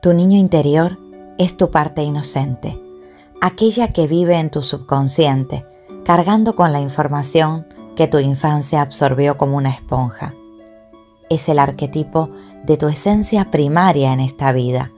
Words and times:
Tu 0.00 0.14
niño 0.14 0.38
interior 0.38 0.96
es 1.38 1.56
tu 1.56 1.72
parte 1.72 2.04
inocente, 2.04 2.80
aquella 3.40 3.88
que 3.88 4.06
vive 4.06 4.38
en 4.38 4.48
tu 4.48 4.62
subconsciente, 4.62 5.66
cargando 6.04 6.54
con 6.54 6.72
la 6.72 6.78
información 6.78 7.66
que 7.96 8.06
tu 8.06 8.20
infancia 8.20 8.80
absorbió 8.80 9.36
como 9.36 9.56
una 9.56 9.70
esponja. 9.70 10.34
Es 11.28 11.48
el 11.48 11.58
arquetipo 11.58 12.30
de 12.62 12.76
tu 12.76 12.86
esencia 12.86 13.50
primaria 13.50 14.12
en 14.12 14.20
esta 14.20 14.52
vida. 14.52 14.92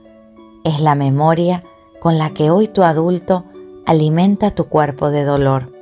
Es 0.63 0.79
la 0.79 0.93
memoria 0.93 1.63
con 1.99 2.19
la 2.19 2.29
que 2.29 2.51
hoy 2.51 2.67
tu 2.67 2.83
adulto 2.83 3.45
alimenta 3.87 4.51
tu 4.51 4.65
cuerpo 4.65 5.09
de 5.09 5.23
dolor. 5.23 5.73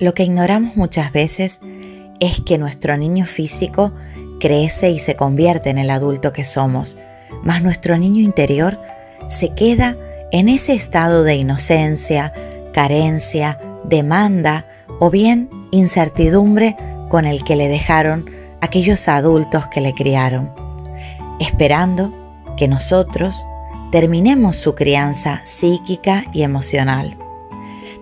Lo 0.00 0.12
que 0.12 0.24
ignoramos 0.24 0.74
muchas 0.74 1.12
veces 1.12 1.60
es 2.18 2.40
que 2.40 2.58
nuestro 2.58 2.96
niño 2.96 3.26
físico 3.26 3.92
crece 4.40 4.90
y 4.90 4.98
se 4.98 5.14
convierte 5.14 5.70
en 5.70 5.78
el 5.78 5.88
adulto 5.88 6.32
que 6.32 6.42
somos, 6.42 6.96
mas 7.42 7.62
nuestro 7.62 7.96
niño 7.96 8.20
interior 8.20 8.78
se 9.28 9.50
queda 9.50 9.96
en 10.32 10.48
ese 10.48 10.74
estado 10.74 11.22
de 11.22 11.36
inocencia, 11.36 12.32
carencia, 12.72 13.58
demanda 13.84 14.66
o 15.00 15.10
bien 15.10 15.48
incertidumbre 15.70 16.76
con 17.08 17.24
el 17.24 17.44
que 17.44 17.56
le 17.56 17.68
dejaron 17.68 18.28
aquellos 18.60 19.08
adultos 19.08 19.68
que 19.68 19.80
le 19.80 19.94
criaron, 19.94 20.52
esperando 21.38 22.12
que 22.56 22.68
nosotros 22.68 23.46
terminemos 23.92 24.56
su 24.56 24.74
crianza 24.74 25.40
psíquica 25.44 26.24
y 26.32 26.42
emocional. 26.42 27.16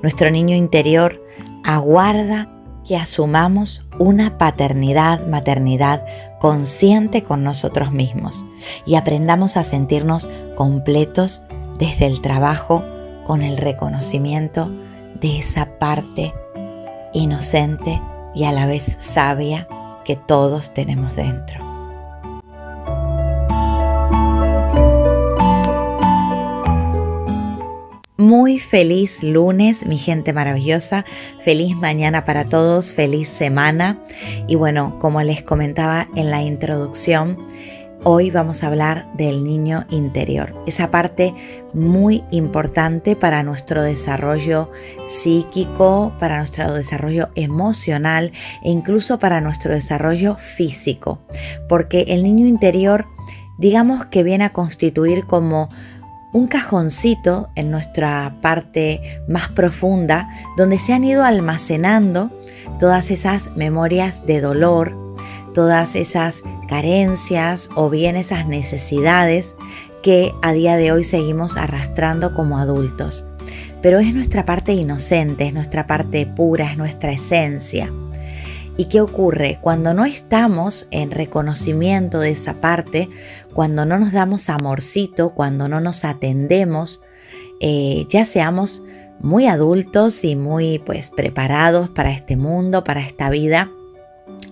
Nuestro 0.02 0.30
niño 0.30 0.56
interior 0.56 1.22
aguarda 1.64 2.50
que 2.86 2.96
asumamos 2.96 3.86
una 3.98 4.38
paternidad, 4.38 5.26
maternidad 5.26 6.04
consciente 6.38 7.22
con 7.22 7.42
nosotros 7.42 7.92
mismos 7.92 8.44
y 8.86 8.96
aprendamos 8.96 9.56
a 9.56 9.64
sentirnos 9.64 10.28
completos 10.54 11.42
desde 11.78 12.06
el 12.06 12.20
trabajo 12.20 12.84
con 13.24 13.42
el 13.42 13.56
reconocimiento 13.56 14.70
de 15.20 15.38
esa 15.38 15.78
parte 15.78 16.34
inocente 17.12 18.00
y 18.34 18.44
a 18.44 18.52
la 18.52 18.66
vez 18.66 18.96
sabia 18.98 19.68
que 20.04 20.16
todos 20.16 20.74
tenemos 20.74 21.16
dentro. 21.16 21.64
Muy 28.16 28.58
feliz 28.58 29.22
lunes, 29.22 29.86
mi 29.86 29.98
gente 29.98 30.32
maravillosa. 30.32 31.04
Feliz 31.40 31.76
mañana 31.76 32.24
para 32.24 32.48
todos, 32.48 32.92
feliz 32.92 33.28
semana. 33.28 34.02
Y 34.46 34.54
bueno, 34.54 34.98
como 34.98 35.20
les 35.22 35.42
comentaba 35.42 36.08
en 36.16 36.30
la 36.30 36.40
introducción, 36.40 37.36
hoy 38.04 38.30
vamos 38.30 38.62
a 38.62 38.66
hablar 38.66 39.10
del 39.14 39.44
niño 39.44 39.86
interior. 39.88 40.54
Esa 40.66 40.90
parte 40.90 41.34
muy 41.72 42.22
importante 42.30 43.16
para 43.16 43.42
nuestro 43.42 43.82
desarrollo 43.82 44.70
psíquico, 45.08 46.12
para 46.18 46.38
nuestro 46.38 46.72
desarrollo 46.74 47.30
emocional 47.34 48.32
e 48.62 48.70
incluso 48.70 49.18
para 49.18 49.40
nuestro 49.40 49.72
desarrollo 49.72 50.36
físico. 50.36 51.20
Porque 51.68 52.04
el 52.08 52.22
niño 52.22 52.46
interior, 52.46 53.06
digamos 53.58 54.06
que 54.06 54.22
viene 54.22 54.44
a 54.44 54.52
constituir 54.52 55.24
como 55.26 55.70
un 56.34 56.46
cajoncito 56.46 57.48
en 57.54 57.70
nuestra 57.70 58.38
parte 58.42 59.22
más 59.28 59.48
profunda 59.48 60.28
donde 60.56 60.78
se 60.78 60.92
han 60.92 61.04
ido 61.04 61.24
almacenando 61.24 62.30
todas 62.78 63.10
esas 63.10 63.52
memorias 63.56 64.26
de 64.26 64.40
dolor, 64.40 65.04
todas 65.54 65.94
esas 65.94 66.42
carencias 66.68 67.70
o 67.74 67.88
bien 67.88 68.16
esas 68.16 68.46
necesidades 68.46 69.56
que 70.02 70.34
a 70.42 70.52
día 70.52 70.76
de 70.76 70.92
hoy 70.92 71.02
seguimos 71.02 71.56
arrastrando 71.56 72.34
como 72.34 72.58
adultos. 72.58 73.24
Pero 73.80 73.98
es 73.98 74.14
nuestra 74.14 74.44
parte 74.44 74.74
inocente, 74.74 75.46
es 75.46 75.54
nuestra 75.54 75.86
parte 75.86 76.26
pura, 76.26 76.70
es 76.70 76.76
nuestra 76.76 77.12
esencia. 77.12 77.90
¿Y 78.76 78.86
qué 78.86 79.00
ocurre? 79.00 79.58
Cuando 79.62 79.94
no 79.94 80.04
estamos 80.04 80.88
en 80.90 81.10
reconocimiento 81.10 82.18
de 82.18 82.30
esa 82.30 82.60
parte, 82.60 83.08
cuando 83.52 83.86
no 83.86 83.98
nos 83.98 84.12
damos 84.12 84.48
amorcito, 84.48 85.30
cuando 85.30 85.68
no 85.68 85.80
nos 85.80 86.04
atendemos, 86.04 87.02
eh, 87.60 88.06
ya 88.08 88.24
seamos 88.24 88.82
muy 89.20 89.46
adultos 89.46 90.24
y 90.24 90.34
muy 90.34 90.80
pues 90.80 91.10
preparados 91.10 91.88
para 91.88 92.12
este 92.12 92.36
mundo, 92.36 92.84
para 92.84 93.00
esta 93.00 93.30
vida, 93.30 93.70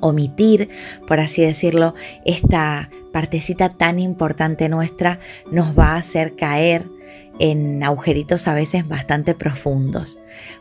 omitir, 0.02 0.68
por 1.06 1.20
así 1.20 1.42
decirlo, 1.42 1.94
esta 2.26 2.90
partecita 3.12 3.70
tan 3.70 3.98
importante 3.98 4.68
nuestra 4.68 5.18
nos 5.50 5.78
va 5.78 5.92
a 5.92 5.96
hacer 5.96 6.36
caer 6.36 6.88
en 7.38 7.82
agujeritos 7.82 8.46
a 8.48 8.54
veces 8.54 8.86
bastante 8.86 9.34
profundos, 9.34 10.18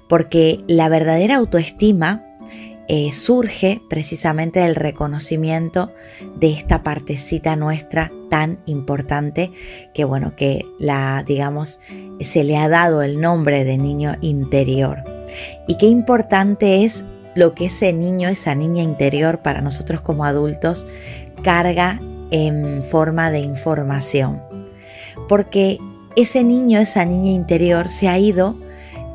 porque 0.07 0.59
la 0.67 0.87
verdadera 0.87 1.35
autoestima 1.35 2.25
eh, 2.87 3.13
surge 3.13 3.81
precisamente 3.89 4.59
del 4.59 4.75
reconocimiento 4.75 5.93
de 6.35 6.51
esta 6.51 6.83
partecita 6.83 7.55
nuestra 7.55 8.11
tan 8.29 8.59
importante 8.65 9.51
que 9.93 10.03
bueno 10.03 10.35
que 10.35 10.65
la 10.77 11.23
digamos 11.25 11.79
se 12.19 12.43
le 12.43 12.57
ha 12.57 12.67
dado 12.67 13.01
el 13.01 13.21
nombre 13.21 13.63
de 13.63 13.77
niño 13.77 14.15
interior. 14.21 15.03
Y 15.67 15.77
qué 15.77 15.85
importante 15.85 16.83
es 16.83 17.05
lo 17.35 17.53
que 17.53 17.65
ese 17.65 17.93
niño 17.93 18.29
esa 18.29 18.55
niña 18.55 18.83
interior 18.83 19.41
para 19.41 19.61
nosotros 19.61 20.01
como 20.01 20.25
adultos 20.25 20.85
carga 21.43 21.99
en 22.31 22.83
forma 22.83 23.31
de 23.31 23.39
información 23.39 24.41
porque 25.27 25.79
ese 26.15 26.43
niño 26.43 26.79
esa 26.79 27.05
niña 27.05 27.31
interior 27.31 27.89
se 27.89 28.09
ha 28.09 28.17
ido 28.17 28.57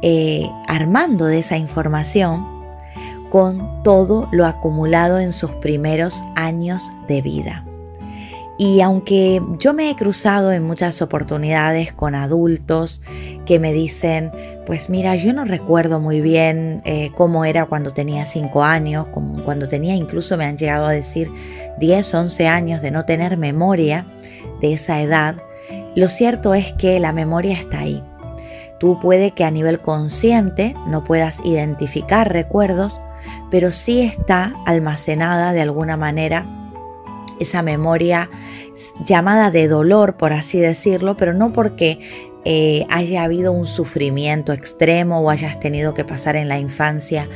eh, 0.02 0.48
armando 0.66 1.26
de 1.26 1.40
esa 1.40 1.56
información 1.56 2.46
con 3.28 3.82
todo 3.82 4.28
lo 4.32 4.46
acumulado 4.46 5.18
en 5.18 5.32
sus 5.32 5.52
primeros 5.56 6.24
años 6.36 6.90
de 7.08 7.20
vida. 7.20 7.65
Y 8.58 8.80
aunque 8.80 9.42
yo 9.58 9.74
me 9.74 9.90
he 9.90 9.96
cruzado 9.96 10.50
en 10.50 10.62
muchas 10.62 11.02
oportunidades 11.02 11.92
con 11.92 12.14
adultos 12.14 13.02
que 13.44 13.58
me 13.58 13.74
dicen, 13.74 14.32
pues 14.64 14.88
mira, 14.88 15.14
yo 15.14 15.34
no 15.34 15.44
recuerdo 15.44 16.00
muy 16.00 16.22
bien 16.22 16.80
eh, 16.86 17.10
cómo 17.14 17.44
era 17.44 17.66
cuando 17.66 17.92
tenía 17.92 18.24
5 18.24 18.64
años, 18.64 19.08
cuando 19.44 19.68
tenía 19.68 19.94
incluso 19.94 20.38
me 20.38 20.46
han 20.46 20.56
llegado 20.56 20.86
a 20.86 20.92
decir 20.92 21.30
10, 21.78 22.14
11 22.14 22.46
años 22.48 22.80
de 22.80 22.90
no 22.90 23.04
tener 23.04 23.36
memoria 23.36 24.06
de 24.62 24.72
esa 24.72 25.02
edad, 25.02 25.36
lo 25.94 26.08
cierto 26.08 26.54
es 26.54 26.72
que 26.72 26.98
la 26.98 27.12
memoria 27.12 27.58
está 27.58 27.80
ahí. 27.80 28.02
Tú 28.78 28.98
puede 29.00 29.32
que 29.32 29.44
a 29.44 29.50
nivel 29.50 29.80
consciente 29.80 30.74
no 30.86 31.04
puedas 31.04 31.40
identificar 31.44 32.32
recuerdos, 32.32 33.00
pero 33.50 33.70
sí 33.70 34.00
está 34.00 34.54
almacenada 34.66 35.52
de 35.52 35.62
alguna 35.62 35.96
manera 35.96 36.46
esa 37.40 37.62
memoria 37.62 38.30
llamada 39.04 39.50
de 39.50 39.68
dolor, 39.68 40.16
por 40.16 40.32
así 40.32 40.58
decirlo, 40.58 41.16
pero 41.16 41.34
no 41.34 41.52
porque 41.52 41.98
eh, 42.48 42.86
haya 42.90 43.24
habido 43.24 43.50
un 43.50 43.66
sufrimiento 43.66 44.52
extremo 44.52 45.20
o 45.20 45.30
hayas 45.30 45.58
tenido 45.58 45.94
que 45.94 46.04
pasar 46.04 46.36
en 46.36 46.48
la 46.48 46.60
infancia 46.60 47.28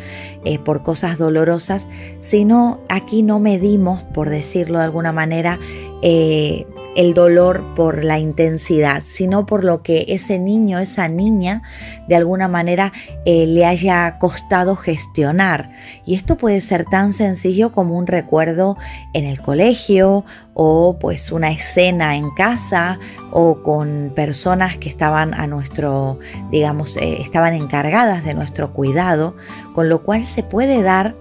eh, 0.44 0.60
por 0.60 0.84
cosas 0.84 1.18
dolorosas, 1.18 1.88
sino 2.20 2.80
aquí 2.88 3.24
no 3.24 3.40
medimos, 3.40 4.04
por 4.04 4.30
decirlo 4.30 4.78
de 4.78 4.84
alguna 4.84 5.12
manera, 5.12 5.58
eh, 6.02 6.64
el 6.96 7.14
dolor 7.14 7.74
por 7.74 8.04
la 8.04 8.18
intensidad, 8.18 9.02
sino 9.04 9.46
por 9.46 9.64
lo 9.64 9.82
que 9.82 10.06
ese 10.08 10.38
niño, 10.38 10.78
esa 10.78 11.08
niña, 11.08 11.62
de 12.08 12.16
alguna 12.16 12.48
manera 12.48 12.92
eh, 13.24 13.46
le 13.46 13.64
haya 13.64 14.18
costado 14.18 14.74
gestionar. 14.76 15.70
Y 16.04 16.14
esto 16.14 16.36
puede 16.36 16.60
ser 16.60 16.84
tan 16.84 17.12
sencillo 17.12 17.72
como 17.72 17.96
un 17.96 18.06
recuerdo 18.06 18.76
en 19.12 19.24
el 19.24 19.40
colegio 19.40 20.24
o 20.54 20.98
pues 20.98 21.32
una 21.32 21.50
escena 21.50 22.16
en 22.16 22.30
casa 22.30 22.98
o 23.30 23.62
con 23.62 24.12
personas 24.14 24.76
que 24.76 24.88
estaban 24.88 25.32
a 25.34 25.46
nuestro, 25.46 26.18
digamos, 26.50 26.96
eh, 26.96 27.20
estaban 27.20 27.54
encargadas 27.54 28.24
de 28.24 28.34
nuestro 28.34 28.72
cuidado, 28.72 29.36
con 29.74 29.88
lo 29.88 30.02
cual 30.02 30.26
se 30.26 30.42
puede 30.42 30.82
dar 30.82 31.16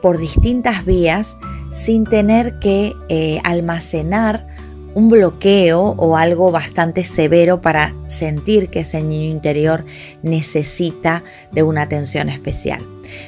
por 0.00 0.18
distintas 0.18 0.84
vías 0.84 1.38
sin 1.72 2.04
tener 2.04 2.58
que 2.58 2.94
eh, 3.08 3.40
almacenar 3.42 4.46
un 4.94 5.08
bloqueo 5.08 5.94
o 5.98 6.16
algo 6.16 6.50
bastante 6.50 7.04
severo 7.04 7.60
para 7.60 7.94
sentir 8.06 8.70
que 8.70 8.80
ese 8.80 9.02
niño 9.02 9.30
interior 9.30 9.84
necesita 10.22 11.24
de 11.52 11.62
una 11.62 11.82
atención 11.82 12.28
especial. 12.28 12.80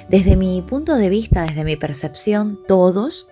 Desde 0.08 0.36
mi 0.36 0.62
punto 0.62 0.96
de 0.96 1.08
vista, 1.08 1.42
desde 1.42 1.64
mi 1.64 1.76
percepción, 1.76 2.58
todos, 2.66 3.28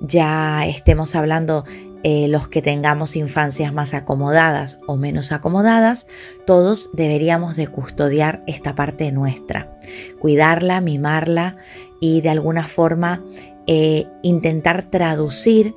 ya 0.00 0.66
estemos 0.66 1.14
hablando 1.14 1.64
eh, 2.02 2.28
los 2.28 2.48
que 2.48 2.60
tengamos 2.60 3.16
infancias 3.16 3.72
más 3.72 3.94
acomodadas 3.94 4.78
o 4.86 4.96
menos 4.96 5.32
acomodadas, 5.32 6.06
todos 6.46 6.90
deberíamos 6.92 7.56
de 7.56 7.68
custodiar 7.68 8.42
esta 8.46 8.74
parte 8.74 9.10
nuestra, 9.12 9.78
cuidarla, 10.20 10.82
mimarla 10.82 11.56
y 12.00 12.20
de 12.20 12.28
alguna 12.28 12.64
forma 12.64 13.24
eh, 13.66 14.06
intentar 14.22 14.84
traducir 14.84 15.74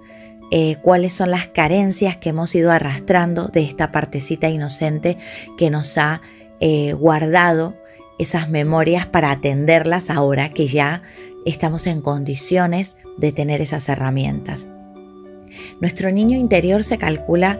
eh, 0.51 0.77
cuáles 0.81 1.13
son 1.13 1.31
las 1.31 1.47
carencias 1.47 2.17
que 2.17 2.29
hemos 2.29 2.55
ido 2.55 2.71
arrastrando 2.71 3.47
de 3.47 3.63
esta 3.63 3.91
partecita 3.91 4.49
inocente 4.49 5.17
que 5.57 5.69
nos 5.69 5.97
ha 5.97 6.21
eh, 6.59 6.93
guardado 6.93 7.75
esas 8.17 8.49
memorias 8.49 9.05
para 9.05 9.31
atenderlas 9.31 10.09
ahora 10.09 10.49
que 10.49 10.67
ya 10.67 11.03
estamos 11.45 11.85
en 11.85 12.01
condiciones 12.01 12.95
de 13.17 13.31
tener 13.31 13.61
esas 13.61 13.89
herramientas. 13.89 14.67
Nuestro 15.79 16.11
niño 16.11 16.37
interior 16.37 16.83
se 16.83 16.97
calcula 16.97 17.59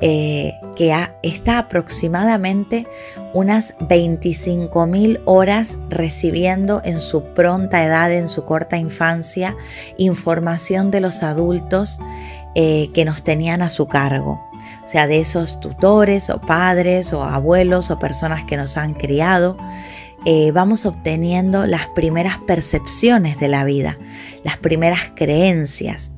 eh, 0.00 0.54
que 0.76 0.94
está 1.22 1.58
aproximadamente 1.58 2.86
unas 3.32 3.76
25.000 3.78 5.22
horas 5.24 5.78
recibiendo 5.88 6.82
en 6.84 7.00
su 7.00 7.22
pronta 7.34 7.82
edad, 7.82 8.12
en 8.12 8.28
su 8.28 8.44
corta 8.44 8.76
infancia, 8.76 9.56
información 9.96 10.90
de 10.90 11.00
los 11.00 11.22
adultos 11.22 11.98
eh, 12.54 12.90
que 12.92 13.04
nos 13.04 13.24
tenían 13.24 13.62
a 13.62 13.70
su 13.70 13.86
cargo. 13.86 14.40
O 14.84 14.86
sea, 14.86 15.06
de 15.06 15.18
esos 15.18 15.60
tutores 15.60 16.30
o 16.30 16.40
padres 16.40 17.12
o 17.12 17.22
abuelos 17.22 17.90
o 17.90 17.98
personas 17.98 18.44
que 18.44 18.56
nos 18.56 18.76
han 18.76 18.94
criado. 18.94 19.56
Eh, 20.24 20.52
vamos 20.52 20.86
obteniendo 20.86 21.66
las 21.66 21.86
primeras 21.88 22.38
percepciones 22.38 23.38
de 23.38 23.48
la 23.48 23.64
vida, 23.64 23.96
las 24.42 24.56
primeras 24.56 25.12
creencias, 25.14 26.10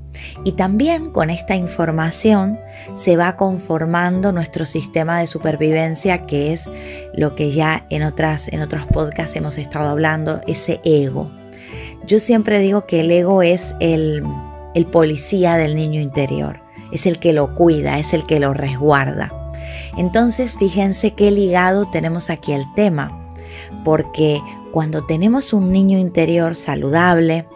y 0.45 0.53
también 0.53 1.11
con 1.11 1.31
esta 1.31 1.57
información 1.57 2.59
se 2.95 3.17
va 3.17 3.37
conformando 3.37 4.33
nuestro 4.33 4.65
sistema 4.65 5.21
de 5.21 5.27
supervivencia, 5.27 6.27
que 6.27 6.53
es 6.53 6.69
lo 7.15 7.35
que 7.35 7.53
ya 7.53 7.85
en, 7.91 8.03
otras, 8.03 8.49
en 8.49 8.63
otros 8.63 8.87
podcasts 8.87 9.37
hemos 9.37 9.59
estado 9.59 9.89
hablando, 9.89 10.41
ese 10.47 10.81
ego. 10.85 11.31
Yo 12.07 12.21
siempre 12.21 12.59
digo 12.59 12.87
que 12.87 13.01
el 13.01 13.11
ego 13.11 13.43
es 13.43 13.75
el, 13.81 14.23
el 14.75 14.87
policía 14.87 15.57
del 15.57 15.75
niño 15.75 16.01
interior, 16.01 16.63
es 16.93 17.07
el 17.07 17.19
que 17.19 17.33
lo 17.33 17.55
cuida, 17.55 17.99
es 17.99 18.15
el 18.15 18.25
que 18.25 18.41
lo 18.41 18.55
resguarda. 18.55 19.33
Entonces 19.97 20.57
fíjense 20.57 21.13
qué 21.15 21.31
ligado 21.31 21.91
tenemos 21.91 22.31
aquí 22.31 22.53
el 22.53 22.65
tema, 22.75 23.29
porque 23.85 24.41
cuando 24.73 25.05
tenemos 25.05 25.53
un 25.53 25.73
niño 25.73 25.99
interior 25.99 26.55
saludable, 26.55 27.47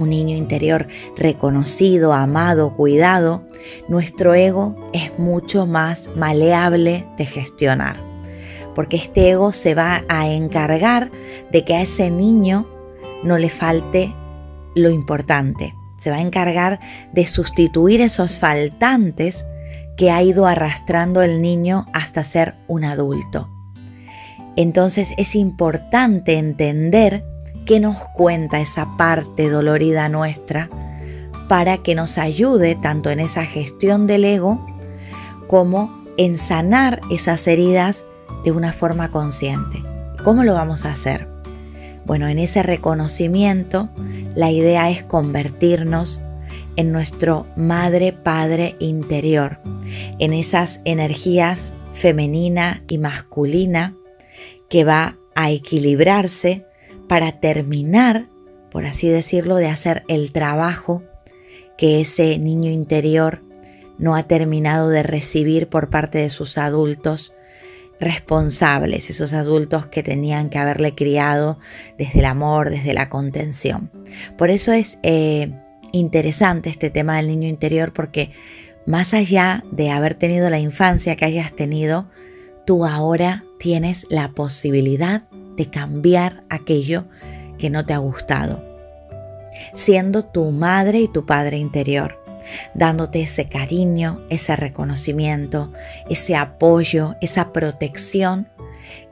un 0.00 0.10
niño 0.10 0.34
interior 0.34 0.86
reconocido, 1.16 2.14
amado, 2.14 2.74
cuidado, 2.74 3.44
nuestro 3.86 4.34
ego 4.34 4.74
es 4.92 5.16
mucho 5.18 5.66
más 5.66 6.08
maleable 6.16 7.06
de 7.18 7.26
gestionar. 7.26 8.00
Porque 8.74 8.96
este 8.96 9.30
ego 9.30 9.52
se 9.52 9.74
va 9.74 10.04
a 10.08 10.28
encargar 10.28 11.10
de 11.52 11.64
que 11.64 11.74
a 11.74 11.82
ese 11.82 12.10
niño 12.10 12.66
no 13.22 13.36
le 13.36 13.50
falte 13.50 14.14
lo 14.74 14.88
importante. 14.88 15.74
Se 15.98 16.10
va 16.10 16.16
a 16.16 16.22
encargar 16.22 16.80
de 17.12 17.26
sustituir 17.26 18.00
esos 18.00 18.38
faltantes 18.38 19.44
que 19.98 20.10
ha 20.10 20.22
ido 20.22 20.46
arrastrando 20.46 21.20
el 21.22 21.42
niño 21.42 21.84
hasta 21.92 22.24
ser 22.24 22.54
un 22.68 22.84
adulto. 22.84 23.50
Entonces 24.56 25.12
es 25.18 25.34
importante 25.34 26.38
entender 26.38 27.24
qué 27.66 27.80
nos 27.80 27.96
cuenta 28.14 28.60
esa 28.60 28.96
parte 28.96 29.48
dolorida 29.48 30.08
nuestra 30.08 30.68
para 31.48 31.78
que 31.78 31.94
nos 31.94 32.18
ayude 32.18 32.76
tanto 32.76 33.10
en 33.10 33.20
esa 33.20 33.44
gestión 33.44 34.06
del 34.06 34.24
ego 34.24 34.64
como 35.48 36.04
en 36.16 36.36
sanar 36.36 37.00
esas 37.10 37.46
heridas 37.46 38.04
de 38.44 38.52
una 38.52 38.72
forma 38.72 39.10
consciente. 39.10 39.82
¿Cómo 40.22 40.44
lo 40.44 40.54
vamos 40.54 40.84
a 40.84 40.92
hacer? 40.92 41.28
Bueno, 42.04 42.28
en 42.28 42.38
ese 42.38 42.62
reconocimiento 42.62 43.88
la 44.34 44.50
idea 44.50 44.90
es 44.90 45.02
convertirnos 45.02 46.20
en 46.76 46.92
nuestro 46.92 47.46
madre 47.56 48.12
padre 48.12 48.76
interior, 48.78 49.60
en 50.18 50.32
esas 50.32 50.80
energías 50.84 51.72
femenina 51.92 52.82
y 52.88 52.98
masculina 52.98 53.96
que 54.68 54.84
va 54.84 55.18
a 55.34 55.50
equilibrarse 55.50 56.64
para 57.10 57.40
terminar, 57.40 58.28
por 58.70 58.86
así 58.86 59.08
decirlo, 59.08 59.56
de 59.56 59.66
hacer 59.66 60.04
el 60.06 60.30
trabajo 60.30 61.02
que 61.76 62.00
ese 62.00 62.38
niño 62.38 62.70
interior 62.70 63.42
no 63.98 64.14
ha 64.14 64.28
terminado 64.28 64.88
de 64.90 65.02
recibir 65.02 65.68
por 65.68 65.90
parte 65.90 66.18
de 66.18 66.28
sus 66.28 66.56
adultos 66.56 67.34
responsables, 67.98 69.10
esos 69.10 69.32
adultos 69.32 69.88
que 69.88 70.04
tenían 70.04 70.50
que 70.50 70.58
haberle 70.58 70.94
criado 70.94 71.58
desde 71.98 72.20
el 72.20 72.26
amor, 72.26 72.70
desde 72.70 72.94
la 72.94 73.08
contención. 73.08 73.90
Por 74.38 74.50
eso 74.50 74.70
es 74.70 75.00
eh, 75.02 75.52
interesante 75.90 76.70
este 76.70 76.90
tema 76.90 77.16
del 77.16 77.26
niño 77.26 77.48
interior 77.48 77.92
porque 77.92 78.30
más 78.86 79.14
allá 79.14 79.64
de 79.72 79.90
haber 79.90 80.14
tenido 80.14 80.48
la 80.48 80.60
infancia 80.60 81.16
que 81.16 81.24
hayas 81.24 81.56
tenido, 81.56 82.08
tú 82.64 82.86
ahora 82.86 83.42
tienes 83.58 84.06
la 84.10 84.30
posibilidad 84.30 85.24
de 85.60 85.68
cambiar 85.68 86.42
aquello 86.48 87.04
que 87.58 87.68
no 87.68 87.84
te 87.84 87.92
ha 87.92 87.98
gustado, 87.98 88.64
siendo 89.74 90.24
tu 90.24 90.52
madre 90.52 91.00
y 91.00 91.08
tu 91.08 91.26
padre 91.26 91.58
interior, 91.58 92.24
dándote 92.72 93.20
ese 93.20 93.46
cariño, 93.46 94.22
ese 94.30 94.56
reconocimiento, 94.56 95.70
ese 96.08 96.34
apoyo, 96.34 97.16
esa 97.20 97.52
protección 97.52 98.48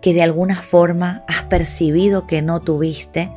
que 0.00 0.14
de 0.14 0.22
alguna 0.22 0.56
forma 0.62 1.22
has 1.28 1.42
percibido 1.42 2.26
que 2.26 2.40
no 2.40 2.60
tuviste 2.60 3.30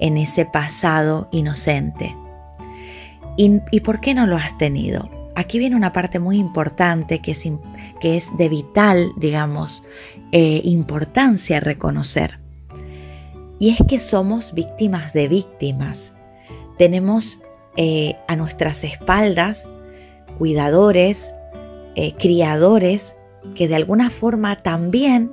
en 0.00 0.16
ese 0.16 0.44
pasado 0.44 1.28
inocente. 1.30 2.16
¿Y, 3.36 3.80
por 3.80 4.00
qué 4.00 4.12
no 4.12 4.26
lo 4.26 4.34
has 4.34 4.58
tenido? 4.58 5.08
Aquí 5.36 5.60
viene 5.60 5.76
una 5.76 5.92
parte 5.92 6.18
muy 6.18 6.38
importante 6.38 7.20
que 7.20 7.30
es, 7.30 7.44
que 8.00 8.16
es 8.16 8.36
de 8.36 8.48
vital, 8.48 9.12
digamos, 9.18 9.84
eh, 10.32 10.62
importancia 10.64 11.60
reconocer. 11.60 12.40
Y 13.58 13.70
es 13.70 13.78
que 13.88 13.98
somos 13.98 14.52
víctimas 14.52 15.12
de 15.12 15.28
víctimas. 15.28 16.12
Tenemos 16.78 17.40
eh, 17.76 18.16
a 18.28 18.36
nuestras 18.36 18.84
espaldas 18.84 19.68
cuidadores, 20.38 21.34
eh, 21.94 22.14
criadores, 22.18 23.16
que 23.54 23.68
de 23.68 23.76
alguna 23.76 24.10
forma 24.10 24.62
también 24.62 25.30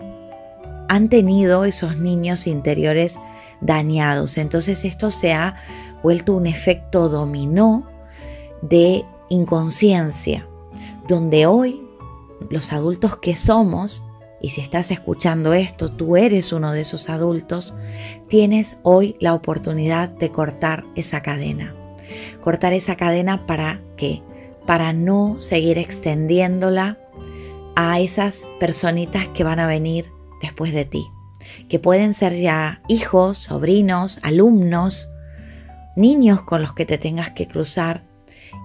han 0.88 1.10
tenido 1.10 1.65
esos 1.65 1.98
niños 1.98 2.48
interiores 2.48 3.20
dañados. 3.62 4.38
Entonces 4.38 4.86
esto 4.86 5.12
se 5.12 5.34
ha 5.34 5.56
vuelto 6.03 6.34
un 6.34 6.46
efecto 6.46 7.10
dominó 7.10 7.88
de 8.62 9.03
inconsciencia, 9.30 10.48
donde 11.08 11.46
hoy 11.46 11.82
los 12.50 12.72
adultos 12.74 13.18
que 13.18 13.36
somos 13.36 14.03
y 14.44 14.50
si 14.50 14.60
estás 14.60 14.92
escuchando 14.92 15.54
esto, 15.54 15.88
tú 15.88 16.18
eres 16.18 16.52
uno 16.52 16.74
de 16.74 16.82
esos 16.82 17.10
adultos, 17.10 17.74
tienes 18.28 18.76
hoy 18.84 19.16
la 19.22 19.34
oportunidad 19.34 20.10
de 20.10 20.32
cortar 20.32 20.84
esa 20.96 21.22
cadena. 21.22 21.74
Cortar 22.42 22.74
esa 22.74 22.98
cadena 22.98 23.48
para 23.48 23.80
qué? 23.96 24.22
Para 24.68 24.92
no 24.92 25.40
seguir 25.40 25.78
extendiéndola 25.78 27.00
a 27.78 28.02
esas 28.02 28.46
personitas 28.60 29.30
que 29.30 29.46
van 29.46 29.62
a 29.62 29.66
venir 29.66 30.12
después 30.42 30.74
de 30.74 30.84
ti, 30.84 31.06
que 31.70 31.80
pueden 31.80 32.14
ser 32.14 32.36
ya 32.36 32.82
hijos, 32.90 33.38
sobrinos, 33.38 34.20
alumnos, 34.24 35.08
niños 35.96 36.42
con 36.42 36.62
los 36.62 36.74
que 36.74 36.86
te 36.86 36.98
tengas 36.98 37.32
que 37.32 37.48
cruzar 37.48 38.04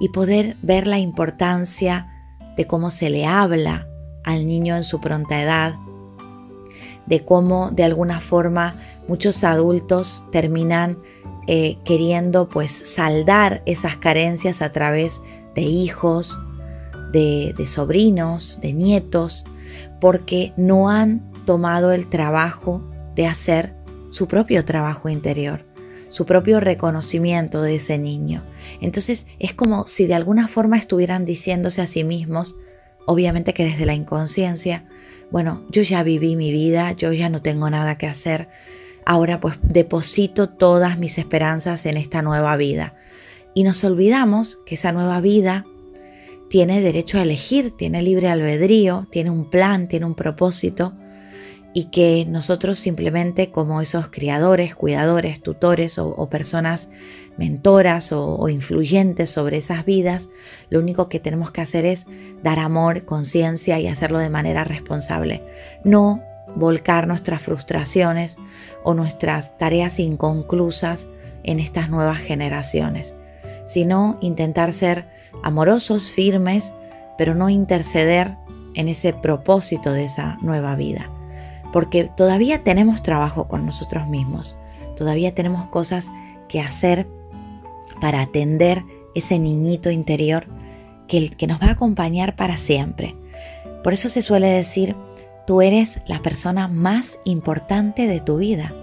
y 0.01 0.09
poder 0.09 0.57
ver 0.61 0.89
la 0.89 0.99
importancia 0.99 2.09
de 2.57 2.67
cómo 2.67 2.91
se 2.91 3.11
le 3.11 3.27
habla 3.27 3.88
al 4.29 4.47
niño 4.47 4.77
en 4.77 4.85
su 4.85 5.01
pronta 5.01 5.43
edad, 5.43 5.77
de 7.07 7.25
cómo 7.25 7.71
de 7.71 7.85
alguna 7.85 8.21
forma 8.21 8.77
muchos 9.09 9.43
adultos 9.43 10.27
terminan 10.31 10.99
eh, 11.47 11.79
queriendo 11.83 12.47
pues 12.47 12.71
saldar 12.73 13.63
esas 13.65 13.97
carencias 13.97 14.61
a 14.61 14.71
través 14.71 15.23
de 15.55 15.63
hijos, 15.63 16.39
de, 17.11 17.55
de 17.57 17.67
sobrinos, 17.67 18.59
de 18.61 18.75
nietos, 18.75 19.47
porque 19.99 20.53
no 20.59 20.91
han 20.91 21.33
tomado 21.47 21.93
el 21.93 22.07
trabajo 22.11 22.83
de 23.15 23.27
hacer 23.27 23.75
su 24.11 24.29
propio 24.29 24.63
trabajo 24.67 25.09
interior, 25.09 25.65
su 26.11 26.27
propio 26.27 26.61
reconocimiento 26.61 27.63
de 27.63 27.77
ese 27.77 27.97
niño. 27.97 28.45
Entonces 28.83 29.27
es 29.39 29.55
como 29.55 29.87
si 29.87 30.07
de 30.07 30.15
alguna 30.15 30.49
forma 30.49 30.77
estuvieran 30.77 31.25
diciéndose 31.25 31.81
a 31.81 31.87
sí 31.87 32.05
mismos, 32.05 32.57
obviamente 33.09 33.55
que 33.55 33.65
desde 33.65 33.87
la 33.87 33.95
inconsciencia, 33.95 34.85
bueno, 35.31 35.65
yo 35.71 35.81
ya 35.81 36.03
viví 36.03 36.37
mi 36.37 36.53
vida, 36.53 36.93
yo 36.93 37.11
ya 37.13 37.31
no 37.31 37.41
tengo 37.41 37.71
nada 37.71 37.97
que 37.97 38.07
hacer, 38.07 38.51
ahora 39.07 39.41
pues 39.41 39.57
deposito 39.63 40.51
todas 40.51 40.99
mis 40.99 41.17
esperanzas 41.17 41.87
en 41.87 41.97
esta 41.97 42.21
nueva 42.21 42.55
vida. 42.59 42.95
Y 43.55 43.65
nos 43.65 43.83
olvidamos 43.83 44.59
que 44.67 44.75
esa 44.75 44.93
nueva 44.93 45.23
vida 45.23 45.65
tiene 46.51 46.83
derecho 46.83 47.17
a 47.19 47.23
elegir, 47.23 47.71
tiene 47.71 48.03
libre 48.03 48.29
albedrío, 48.29 49.09
tiene 49.11 49.31
un 49.31 49.49
plan, 49.49 49.89
tiene 49.89 50.05
un 50.05 50.15
propósito 50.15 50.93
y 51.73 51.85
que 51.85 52.27
nosotros 52.29 52.79
simplemente 52.79 53.51
como 53.51 53.81
esos 53.81 54.11
criadores, 54.11 54.75
cuidadores, 54.75 55.41
tutores 55.41 55.99
o, 55.99 56.29
personas 56.29 56.91
mentoras 57.39 58.13
o, 58.13 58.37
o, 58.37 58.49
influyentes 58.49 59.31
sobre 59.31 59.59
esas 59.59 59.85
vidas, 59.85 60.29
lo 60.71 60.81
único 60.81 61.09
que 61.09 61.21
tenemos 61.21 61.51
que 61.51 61.61
hacer 61.61 61.85
es 61.85 62.07
dar 62.43 62.59
amor, 62.59 63.05
conciencia 63.05 63.79
y 63.79 63.87
hacerlo 63.87 64.19
de 64.19 64.31
manera 64.31 64.65
responsable. 64.65 65.43
No 65.85 66.23
volcar 66.57 67.07
nuestras 67.07 67.43
frustraciones 67.43 68.37
o 68.83 68.95
nuestras 68.95 69.57
tareas 69.59 69.99
inconclusas 69.99 71.09
en 71.45 71.61
estas 71.61 71.89
nuevas 71.91 72.19
generaciones, 72.19 73.15
sino 73.67 74.19
intentar 74.21 74.73
ser 74.73 75.09
amorosos, 75.43 76.11
firmes, 76.11 76.75
pero 77.17 77.35
no 77.35 77.49
interceder 77.49 78.37
en 78.75 78.89
ese 78.89 79.13
propósito 79.13 79.93
de 79.93 80.05
esa 80.05 80.37
nueva 80.43 80.75
vida 80.75 81.11
porque 81.73 82.05
todavía 82.05 82.63
tenemos 82.65 83.03
trabajo 83.03 83.49
con 83.49 83.67
nosotros 83.67 84.09
mismos, 84.09 84.57
todavía 84.97 85.35
tenemos 85.35 85.67
cosas 85.67 86.11
que 86.49 86.61
hacer 86.61 87.07
para 88.01 88.21
atender 88.21 88.85
ese 89.15 89.39
niñito 89.39 89.91
interior 89.91 90.47
que, 91.07 91.31
que 91.31 91.47
nos 91.47 91.61
va 91.61 91.67
a 91.67 91.73
acompañar 91.73 92.37
para 92.37 92.57
siempre. 92.57 93.17
Por 93.83 93.93
eso 93.93 94.09
se 94.09 94.23
suele 94.23 94.49
decir, 94.49 94.97
tú 95.47 95.63
eres 95.63 96.01
la 96.07 96.21
persona 96.21 96.69
más 96.69 97.19
importante 97.25 98.07
de 98.07 98.21
tu 98.21 98.39
vida. 98.39 98.75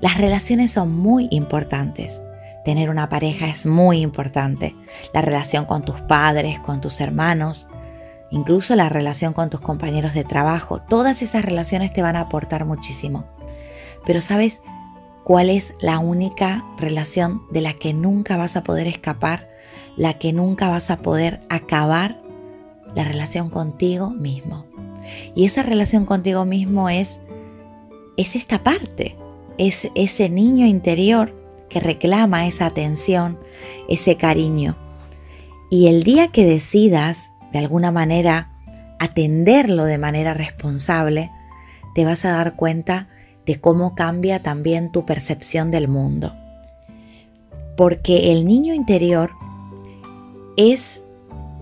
Las 0.00 0.18
relaciones 0.18 0.70
son 0.70 0.92
muy 0.92 1.28
importantes. 1.30 2.20
Tener 2.64 2.90
una 2.90 3.08
pareja 3.08 3.46
es 3.46 3.64
muy 3.64 4.00
importante. 4.00 4.74
La 5.14 5.22
relación 5.22 5.64
con 5.64 5.84
tus 5.84 6.00
padres, 6.02 6.58
con 6.58 6.80
tus 6.80 7.00
hermanos, 7.00 7.68
incluso 8.30 8.76
la 8.76 8.88
relación 8.88 9.32
con 9.32 9.50
tus 9.50 9.60
compañeros 9.60 10.14
de 10.14 10.24
trabajo, 10.24 10.80
todas 10.80 11.22
esas 11.22 11.44
relaciones 11.44 11.92
te 11.92 12.02
van 12.02 12.16
a 12.16 12.22
aportar 12.22 12.64
muchísimo. 12.64 13.24
Pero 14.04 14.20
¿sabes 14.20 14.62
cuál 15.26 15.50
es 15.50 15.74
la 15.80 15.98
única 15.98 16.64
relación 16.78 17.42
de 17.50 17.60
la 17.60 17.72
que 17.72 17.92
nunca 17.92 18.36
vas 18.36 18.54
a 18.54 18.62
poder 18.62 18.86
escapar? 18.86 19.50
La 19.96 20.20
que 20.20 20.32
nunca 20.32 20.68
vas 20.68 20.88
a 20.88 20.98
poder 20.98 21.40
acabar? 21.48 22.22
La 22.94 23.02
relación 23.02 23.50
contigo 23.50 24.10
mismo. 24.10 24.66
Y 25.34 25.44
esa 25.44 25.64
relación 25.64 26.06
contigo 26.06 26.44
mismo 26.44 26.88
es, 26.90 27.18
es 28.16 28.36
esta 28.36 28.62
parte, 28.62 29.16
es 29.58 29.90
ese 29.96 30.28
niño 30.28 30.64
interior 30.64 31.34
que 31.68 31.80
reclama 31.80 32.46
esa 32.46 32.66
atención, 32.66 33.36
ese 33.88 34.16
cariño. 34.16 34.76
Y 35.72 35.88
el 35.88 36.04
día 36.04 36.28
que 36.28 36.46
decidas 36.46 37.32
de 37.50 37.58
alguna 37.58 37.90
manera 37.90 38.52
atenderlo 39.00 39.86
de 39.86 39.98
manera 39.98 40.34
responsable, 40.34 41.32
te 41.96 42.04
vas 42.04 42.24
a 42.24 42.30
dar 42.30 42.54
cuenta 42.54 43.08
de 43.46 43.60
cómo 43.60 43.94
cambia 43.94 44.42
también 44.42 44.90
tu 44.92 45.06
percepción 45.06 45.70
del 45.70 45.88
mundo. 45.88 46.34
Porque 47.76 48.32
el 48.32 48.46
niño 48.46 48.74
interior 48.74 49.30
es 50.56 51.02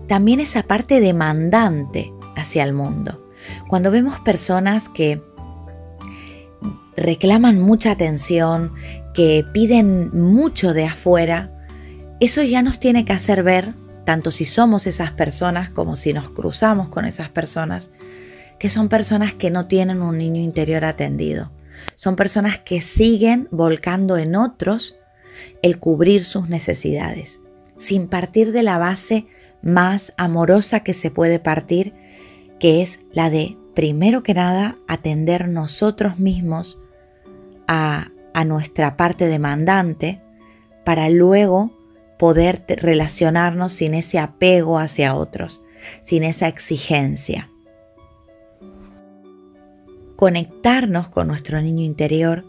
también 0.07 0.39
esa 0.39 0.63
parte 0.63 0.99
demandante 0.99 2.11
hacia 2.35 2.63
el 2.63 2.73
mundo. 2.73 3.21
Cuando 3.67 3.91
vemos 3.91 4.19
personas 4.19 4.89
que 4.89 5.21
reclaman 6.97 7.59
mucha 7.59 7.91
atención, 7.91 8.73
que 9.13 9.45
piden 9.53 10.09
mucho 10.17 10.73
de 10.73 10.85
afuera, 10.85 11.51
eso 12.19 12.41
ya 12.43 12.61
nos 12.61 12.79
tiene 12.79 13.05
que 13.05 13.13
hacer 13.13 13.43
ver 13.43 13.73
tanto 14.05 14.31
si 14.31 14.45
somos 14.45 14.87
esas 14.87 15.11
personas 15.11 15.69
como 15.69 15.95
si 15.95 16.13
nos 16.13 16.29
cruzamos 16.29 16.89
con 16.89 17.05
esas 17.05 17.29
personas, 17.29 17.91
que 18.59 18.69
son 18.69 18.87
personas 18.87 19.33
que 19.33 19.51
no 19.51 19.65
tienen 19.65 20.01
un 20.01 20.17
niño 20.17 20.41
interior 20.41 20.85
atendido. 20.85 21.51
Son 21.95 22.15
personas 22.15 22.59
que 22.59 22.81
siguen 22.81 23.47
volcando 23.51 24.17
en 24.17 24.35
otros 24.35 24.97
el 25.61 25.79
cubrir 25.79 26.23
sus 26.23 26.49
necesidades, 26.49 27.41
sin 27.77 28.07
partir 28.07 28.51
de 28.51 28.63
la 28.63 28.77
base 28.77 29.27
más 29.61 30.13
amorosa 30.17 30.81
que 30.81 30.93
se 30.93 31.11
puede 31.11 31.39
partir, 31.39 31.93
que 32.59 32.81
es 32.81 32.99
la 33.11 33.29
de, 33.29 33.57
primero 33.73 34.23
que 34.23 34.33
nada, 34.33 34.77
atender 34.87 35.49
nosotros 35.49 36.19
mismos 36.19 36.81
a, 37.67 38.11
a 38.33 38.45
nuestra 38.45 38.95
parte 38.95 39.27
demandante, 39.27 40.21
para 40.83 41.09
luego 41.09 41.73
poder 42.17 42.63
relacionarnos 42.67 43.73
sin 43.73 43.93
ese 43.93 44.19
apego 44.19 44.77
hacia 44.77 45.15
otros, 45.15 45.61
sin 46.01 46.23
esa 46.23 46.47
exigencia. 46.47 47.49
Conectarnos 50.15 51.09
con 51.09 51.27
nuestro 51.27 51.61
niño 51.61 51.83
interior 51.83 52.45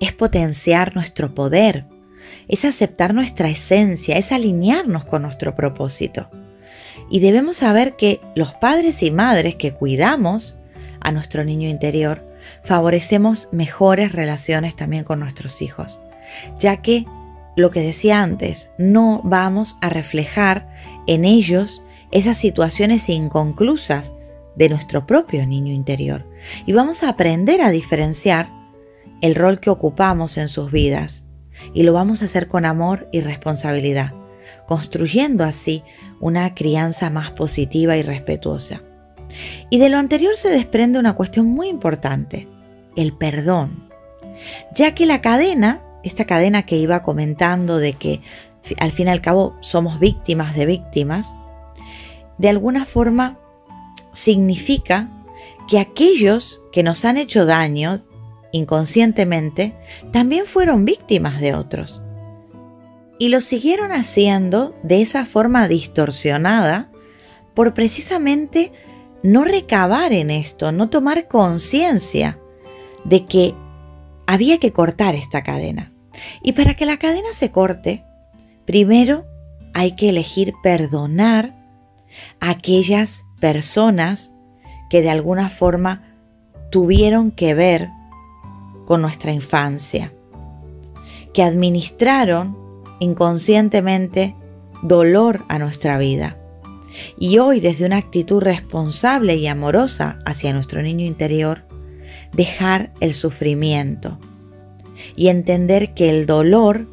es 0.00 0.12
potenciar 0.12 0.94
nuestro 0.94 1.34
poder, 1.34 1.84
es 2.48 2.64
aceptar 2.64 3.12
nuestra 3.12 3.48
esencia, 3.48 4.16
es 4.16 4.32
alinearnos 4.32 5.04
con 5.04 5.22
nuestro 5.22 5.54
propósito. 5.54 6.30
Y 7.10 7.20
debemos 7.20 7.56
saber 7.56 7.96
que 7.96 8.20
los 8.34 8.54
padres 8.54 9.02
y 9.02 9.10
madres 9.10 9.56
que 9.56 9.72
cuidamos 9.72 10.56
a 11.00 11.12
nuestro 11.12 11.44
niño 11.44 11.68
interior 11.68 12.26
favorecemos 12.64 13.48
mejores 13.52 14.12
relaciones 14.12 14.74
también 14.74 15.04
con 15.04 15.20
nuestros 15.20 15.60
hijos, 15.60 16.00
ya 16.58 16.80
que 16.80 17.04
lo 17.56 17.70
que 17.70 17.80
decía 17.80 18.22
antes, 18.22 18.70
no 18.78 19.20
vamos 19.24 19.76
a 19.82 19.90
reflejar 19.90 20.68
en 21.06 21.26
ellos 21.26 21.82
esas 22.10 22.38
situaciones 22.38 23.08
inconclusas 23.10 24.14
de 24.56 24.70
nuestro 24.70 25.06
propio 25.06 25.46
niño 25.46 25.72
interior 25.72 26.31
y 26.66 26.72
vamos 26.72 27.02
a 27.02 27.08
aprender 27.08 27.60
a 27.60 27.70
diferenciar 27.70 28.50
el 29.20 29.34
rol 29.34 29.60
que 29.60 29.70
ocupamos 29.70 30.36
en 30.36 30.48
sus 30.48 30.70
vidas 30.70 31.22
y 31.74 31.82
lo 31.82 31.92
vamos 31.92 32.22
a 32.22 32.24
hacer 32.24 32.48
con 32.48 32.64
amor 32.64 33.08
y 33.12 33.20
responsabilidad, 33.20 34.14
construyendo 34.66 35.44
así 35.44 35.84
una 36.20 36.54
crianza 36.54 37.10
más 37.10 37.30
positiva 37.30 37.96
y 37.96 38.02
respetuosa. 38.02 38.82
Y 39.70 39.78
de 39.78 39.88
lo 39.88 39.98
anterior 39.98 40.36
se 40.36 40.50
desprende 40.50 40.98
una 40.98 41.14
cuestión 41.14 41.46
muy 41.46 41.68
importante, 41.68 42.48
el 42.96 43.12
perdón, 43.12 43.88
ya 44.74 44.94
que 44.94 45.06
la 45.06 45.20
cadena 45.20 45.82
esta 46.02 46.24
cadena 46.24 46.64
que 46.64 46.76
iba 46.76 47.02
comentando 47.02 47.78
de 47.78 47.94
que 47.94 48.20
al 48.78 48.92
fin 48.92 49.08
y 49.08 49.10
al 49.10 49.20
cabo 49.20 49.56
somos 49.60 49.98
víctimas 49.98 50.54
de 50.54 50.66
víctimas, 50.66 51.32
de 52.38 52.48
alguna 52.48 52.84
forma 52.84 53.38
significa 54.12 55.08
que 55.68 55.78
aquellos 55.78 56.62
que 56.72 56.82
nos 56.82 57.04
han 57.04 57.16
hecho 57.16 57.46
daño 57.46 58.04
inconscientemente 58.52 59.74
también 60.12 60.44
fueron 60.46 60.84
víctimas 60.84 61.40
de 61.40 61.54
otros. 61.54 62.02
Y 63.18 63.28
lo 63.28 63.40
siguieron 63.40 63.92
haciendo 63.92 64.74
de 64.82 65.02
esa 65.02 65.24
forma 65.24 65.68
distorsionada 65.68 66.90
por 67.54 67.74
precisamente 67.74 68.72
no 69.22 69.44
recabar 69.44 70.12
en 70.12 70.30
esto, 70.30 70.72
no 70.72 70.90
tomar 70.90 71.28
conciencia 71.28 72.38
de 73.04 73.24
que 73.26 73.54
había 74.26 74.58
que 74.58 74.72
cortar 74.72 75.14
esta 75.14 75.42
cadena. 75.42 75.92
Y 76.42 76.52
para 76.52 76.74
que 76.74 76.86
la 76.86 76.98
cadena 76.98 77.32
se 77.32 77.50
corte, 77.50 78.04
primero 78.64 79.26
hay 79.74 79.94
que 79.94 80.08
elegir 80.08 80.52
perdonar 80.62 81.56
a 82.40 82.50
aquellas 82.50 83.24
personas 83.40 84.31
que 84.92 85.00
de 85.00 85.08
alguna 85.08 85.48
forma 85.48 86.02
tuvieron 86.70 87.30
que 87.30 87.54
ver 87.54 87.88
con 88.84 89.00
nuestra 89.00 89.32
infancia, 89.32 90.12
que 91.32 91.42
administraron 91.42 92.58
inconscientemente 93.00 94.36
dolor 94.82 95.46
a 95.48 95.58
nuestra 95.58 95.96
vida. 95.96 96.36
Y 97.18 97.38
hoy 97.38 97.58
desde 97.60 97.86
una 97.86 97.96
actitud 97.96 98.42
responsable 98.42 99.36
y 99.36 99.46
amorosa 99.46 100.18
hacia 100.26 100.52
nuestro 100.52 100.82
niño 100.82 101.06
interior, 101.06 101.64
dejar 102.34 102.92
el 103.00 103.14
sufrimiento 103.14 104.18
y 105.16 105.28
entender 105.28 105.94
que 105.94 106.10
el 106.10 106.26
dolor 106.26 106.86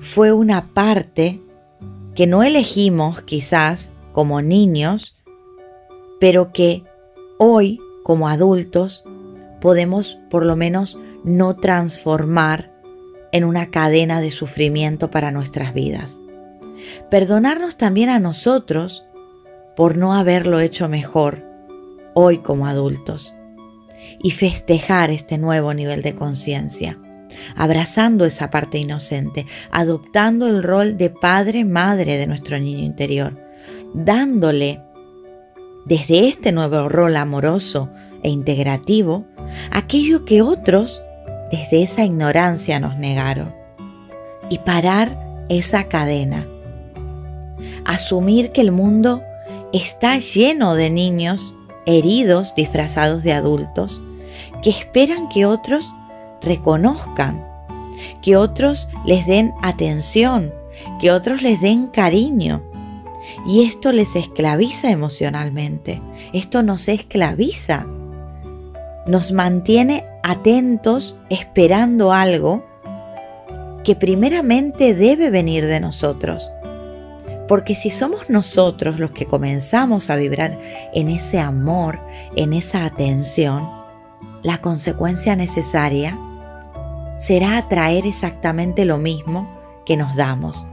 fue 0.00 0.32
una 0.32 0.74
parte 0.74 1.40
que 2.16 2.26
no 2.26 2.42
elegimos 2.42 3.20
quizás 3.20 3.92
como 4.10 4.42
niños, 4.42 5.16
pero 6.18 6.52
que 6.52 6.82
hoy 7.38 7.80
como 8.02 8.28
adultos 8.28 9.04
podemos 9.60 10.18
por 10.30 10.44
lo 10.44 10.56
menos 10.56 10.98
no 11.24 11.56
transformar 11.56 12.72
en 13.32 13.44
una 13.44 13.70
cadena 13.70 14.20
de 14.20 14.30
sufrimiento 14.30 15.10
para 15.10 15.30
nuestras 15.30 15.74
vidas. 15.74 16.18
Perdonarnos 17.10 17.76
también 17.76 18.08
a 18.08 18.18
nosotros 18.18 19.04
por 19.76 19.96
no 19.96 20.14
haberlo 20.14 20.60
hecho 20.60 20.88
mejor 20.88 21.44
hoy 22.14 22.38
como 22.38 22.66
adultos 22.66 23.34
y 24.22 24.30
festejar 24.30 25.10
este 25.10 25.36
nuevo 25.36 25.74
nivel 25.74 26.02
de 26.02 26.14
conciencia, 26.14 26.98
abrazando 27.56 28.24
esa 28.24 28.50
parte 28.50 28.78
inocente, 28.78 29.46
adoptando 29.70 30.46
el 30.46 30.62
rol 30.62 30.96
de 30.96 31.10
padre-madre 31.10 32.16
de 32.16 32.26
nuestro 32.26 32.58
niño 32.58 32.84
interior, 32.84 33.38
dándole 33.92 34.80
desde 35.86 36.28
este 36.28 36.52
nuevo 36.52 36.88
rol 36.88 37.16
amoroso 37.16 37.88
e 38.22 38.28
integrativo 38.28 39.24
aquello 39.70 40.24
que 40.24 40.42
otros 40.42 41.00
desde 41.50 41.82
esa 41.82 42.04
ignorancia 42.04 42.78
nos 42.80 42.98
negaron 42.98 43.54
y 44.50 44.58
parar 44.58 45.44
esa 45.48 45.84
cadena. 45.84 46.46
Asumir 47.84 48.50
que 48.50 48.60
el 48.60 48.72
mundo 48.72 49.22
está 49.72 50.18
lleno 50.18 50.74
de 50.74 50.90
niños 50.90 51.54
heridos 51.86 52.54
disfrazados 52.54 53.22
de 53.22 53.32
adultos 53.32 54.00
que 54.62 54.70
esperan 54.70 55.28
que 55.28 55.46
otros 55.46 55.94
reconozcan, 56.42 57.46
que 58.22 58.36
otros 58.36 58.88
les 59.04 59.26
den 59.26 59.54
atención, 59.62 60.52
que 61.00 61.10
otros 61.10 61.42
les 61.42 61.60
den 61.60 61.86
cariño. 61.86 62.62
Y 63.46 63.64
esto 63.64 63.92
les 63.92 64.16
esclaviza 64.16 64.90
emocionalmente, 64.90 66.00
esto 66.32 66.62
nos 66.62 66.88
esclaviza, 66.88 67.86
nos 69.06 69.32
mantiene 69.32 70.04
atentos 70.22 71.18
esperando 71.30 72.12
algo 72.12 72.64
que 73.84 73.94
primeramente 73.94 74.94
debe 74.94 75.30
venir 75.30 75.66
de 75.66 75.80
nosotros. 75.80 76.50
Porque 77.46 77.76
si 77.76 77.90
somos 77.90 78.28
nosotros 78.28 78.98
los 78.98 79.12
que 79.12 79.26
comenzamos 79.26 80.10
a 80.10 80.16
vibrar 80.16 80.58
en 80.92 81.08
ese 81.08 81.38
amor, 81.38 82.00
en 82.34 82.52
esa 82.52 82.84
atención, 82.84 83.70
la 84.42 84.58
consecuencia 84.58 85.36
necesaria 85.36 86.18
será 87.18 87.58
atraer 87.58 88.06
exactamente 88.06 88.84
lo 88.84 88.98
mismo 88.98 89.48
que 89.84 89.96
nos 89.96 90.16
damos, 90.16 90.66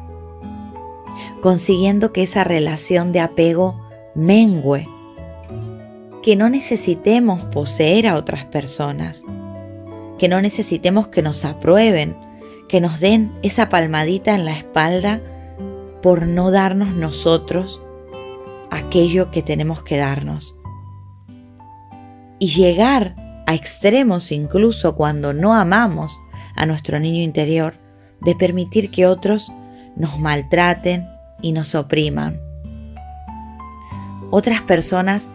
consiguiendo 1.41 2.12
que 2.13 2.24
esa 2.24 2.43
relación 2.43 3.12
de 3.12 3.20
apego 3.20 3.79
mengue, 4.15 4.88
que 6.22 6.36
no 6.36 6.50
necesitemos 6.50 7.43
poseer 7.46 8.08
a 8.08 8.15
otras 8.15 8.46
personas, 8.46 9.24
que 10.17 10.27
no 10.27 10.41
necesitemos 10.41 11.08
que 11.08 11.22
nos 11.22 11.43
aprueben, 11.46 12.15
que 12.70 12.79
nos 12.79 13.00
den 13.00 13.34
esa 13.43 13.70
palmadita 13.70 14.34
en 14.34 14.46
la 14.46 14.53
espalda 14.53 15.22
por 16.01 16.27
no 16.27 16.51
darnos 16.51 16.96
nosotros 16.96 17.82
aquello 18.72 19.32
que 19.32 19.41
tenemos 19.41 19.84
que 19.84 19.98
darnos. 19.98 20.55
Y 22.39 22.47
llegar 22.47 23.15
a 23.45 23.54
extremos 23.54 24.32
incluso 24.32 24.95
cuando 24.95 25.34
no 25.34 25.54
amamos 25.54 26.17
a 26.56 26.65
nuestro 26.65 26.99
niño 26.99 27.21
interior 27.21 27.80
de 28.21 28.36
permitir 28.36 28.91
que 28.91 29.06
otros 29.06 29.52
nos 29.95 30.19
maltraten 30.19 31.08
y 31.41 31.51
nos 31.51 31.75
opriman. 31.75 32.39
Otras 34.32 34.62
personas 34.62 35.29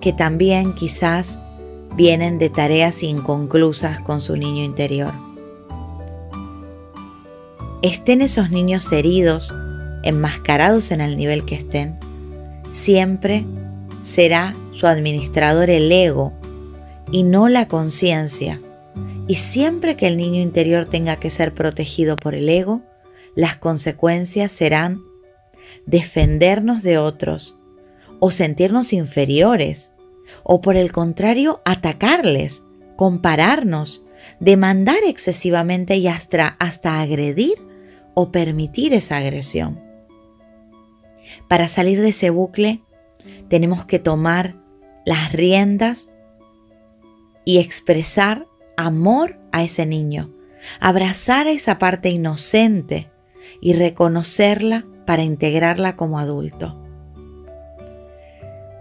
que 0.00 0.12
también 0.12 0.74
quizás 0.74 1.38
vienen 1.96 2.38
de 2.38 2.50
tareas 2.50 3.02
inconclusas 3.02 4.00
con 4.00 4.20
su 4.20 4.36
niño 4.36 4.62
interior. 4.62 5.12
Estén 7.82 8.22
esos 8.22 8.50
niños 8.50 8.90
heridos, 8.92 9.52
enmascarados 10.02 10.90
en 10.90 11.00
el 11.00 11.16
nivel 11.16 11.44
que 11.44 11.54
estén, 11.54 11.98
siempre 12.70 13.44
será 14.02 14.54
su 14.72 14.86
administrador 14.86 15.70
el 15.70 15.90
ego 15.90 16.32
y 17.10 17.22
no 17.22 17.48
la 17.48 17.68
conciencia. 17.68 18.60
Y 19.26 19.36
siempre 19.36 19.96
que 19.96 20.06
el 20.06 20.16
niño 20.16 20.40
interior 20.40 20.84
tenga 20.84 21.16
que 21.16 21.30
ser 21.30 21.54
protegido 21.54 22.16
por 22.16 22.34
el 22.34 22.48
ego, 22.48 22.82
las 23.34 23.56
consecuencias 23.56 24.52
serán 24.52 25.02
defendernos 25.86 26.82
de 26.82 26.98
otros 26.98 27.58
o 28.20 28.30
sentirnos 28.30 28.92
inferiores 28.92 29.92
o 30.42 30.60
por 30.60 30.76
el 30.76 30.92
contrario 30.92 31.60
atacarles, 31.64 32.62
compararnos, 32.96 34.04
demandar 34.40 34.98
excesivamente 35.06 35.96
y 35.96 36.08
hasta, 36.08 36.56
hasta 36.58 37.00
agredir 37.00 37.54
o 38.14 38.30
permitir 38.30 38.94
esa 38.94 39.18
agresión. 39.18 39.82
Para 41.48 41.68
salir 41.68 42.00
de 42.00 42.08
ese 42.08 42.30
bucle 42.30 42.82
tenemos 43.48 43.84
que 43.84 43.98
tomar 43.98 44.56
las 45.04 45.32
riendas 45.32 46.08
y 47.44 47.58
expresar 47.58 48.46
amor 48.76 49.38
a 49.52 49.62
ese 49.62 49.86
niño, 49.86 50.32
abrazar 50.80 51.46
a 51.46 51.50
esa 51.50 51.78
parte 51.78 52.08
inocente 52.08 53.10
y 53.60 53.74
reconocerla 53.74 54.84
para 55.06 55.22
integrarla 55.22 55.96
como 55.96 56.18
adulto. 56.18 56.80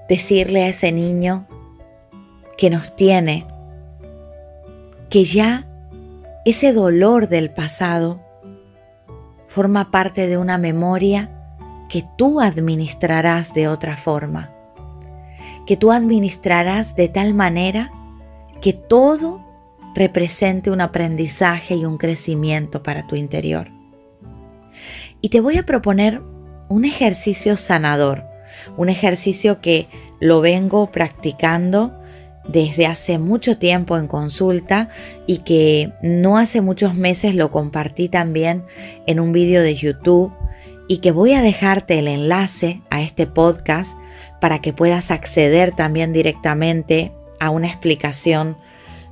Decirle 0.10 0.64
a 0.64 0.68
ese 0.68 0.92
niño 0.92 1.48
que 2.58 2.70
nos 2.70 2.96
tiene, 2.96 3.48
que 5.10 5.24
ya 5.26 5.68
ese 6.46 6.74
dolor 6.74 7.30
del 7.30 7.52
pasado 7.52 8.22
forma 9.48 9.92
parte 9.92 10.28
de 10.28 10.38
una 10.38 10.58
memoria 10.58 11.30
que 11.90 12.04
tú 12.18 12.42
administrarás 12.42 13.54
de 13.54 13.68
otra 13.68 13.98
forma, 13.98 14.52
que 15.66 15.78
tú 15.78 15.92
administrarás 15.92 16.96
de 16.96 17.08
tal 17.08 17.34
manera 17.34 17.92
que 18.62 18.74
todo 18.74 19.42
represente 19.94 20.72
un 20.72 20.82
aprendizaje 20.82 21.76
y 21.76 21.86
un 21.86 21.98
crecimiento 21.98 22.82
para 22.82 23.06
tu 23.06 23.16
interior. 23.16 23.70
Y 25.24 25.30
te 25.30 25.40
voy 25.40 25.58
a 25.58 25.64
proponer 25.64 26.22
un 26.68 26.84
ejercicio 26.84 27.56
sanador, 27.56 28.26
un 28.76 28.90
ejercicio 28.90 29.62
que 29.62 29.88
lo 30.20 30.42
vengo 30.42 30.92
practicando 30.92 31.98
desde 32.46 32.88
hace 32.88 33.20
mucho 33.20 33.58
tiempo 33.58 33.98
en 33.98 34.08
consulta 34.08 34.90
y 35.26 35.38
que 35.38 35.94
no 36.02 36.38
hace 36.38 36.60
muchos 36.60 36.96
meses 36.96 37.36
lo 37.36 37.52
compartí 37.52 38.10
también 38.10 38.66
en 39.08 39.22
un 39.22 39.32
vídeo 39.32 39.62
de 39.62 39.76
YouTube 39.76 40.34
y 40.90 40.98
que 40.98 41.14
voy 41.14 41.32
a 41.32 41.42
dejarte 41.42 42.00
el 42.00 42.10
enlace 42.10 42.82
a 42.90 43.02
este 43.02 43.26
podcast 43.26 43.98
para 44.42 44.60
que 44.60 44.74
puedas 44.74 45.10
acceder 45.10 45.74
también 45.74 46.12
directamente 46.12 47.14
a 47.40 47.50
una 47.50 47.68
explicación 47.68 48.58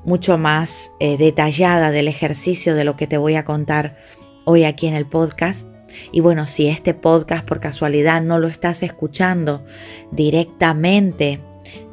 mucho 0.03 0.37
más 0.37 0.91
eh, 0.99 1.15
detallada 1.15 1.89
del 1.89 2.09
ejercicio 2.09 2.75
de 2.75 2.83
lo 2.83 2.97
que 2.97 3.07
te 3.07 3.17
voy 3.17 3.35
a 3.35 3.45
contar 3.45 3.95
hoy 4.43 4.65
aquí 4.65 4.87
en 4.87 4.95
el 4.95 5.07
podcast. 5.07 5.70
Y 6.11 6.19
bueno, 6.19 6.47
si 6.47 6.67
este 6.67 6.93
podcast 6.93 7.45
por 7.45 7.59
casualidad 7.59 8.21
no 8.21 8.39
lo 8.39 8.47
estás 8.47 8.83
escuchando 8.83 9.63
directamente 10.11 11.41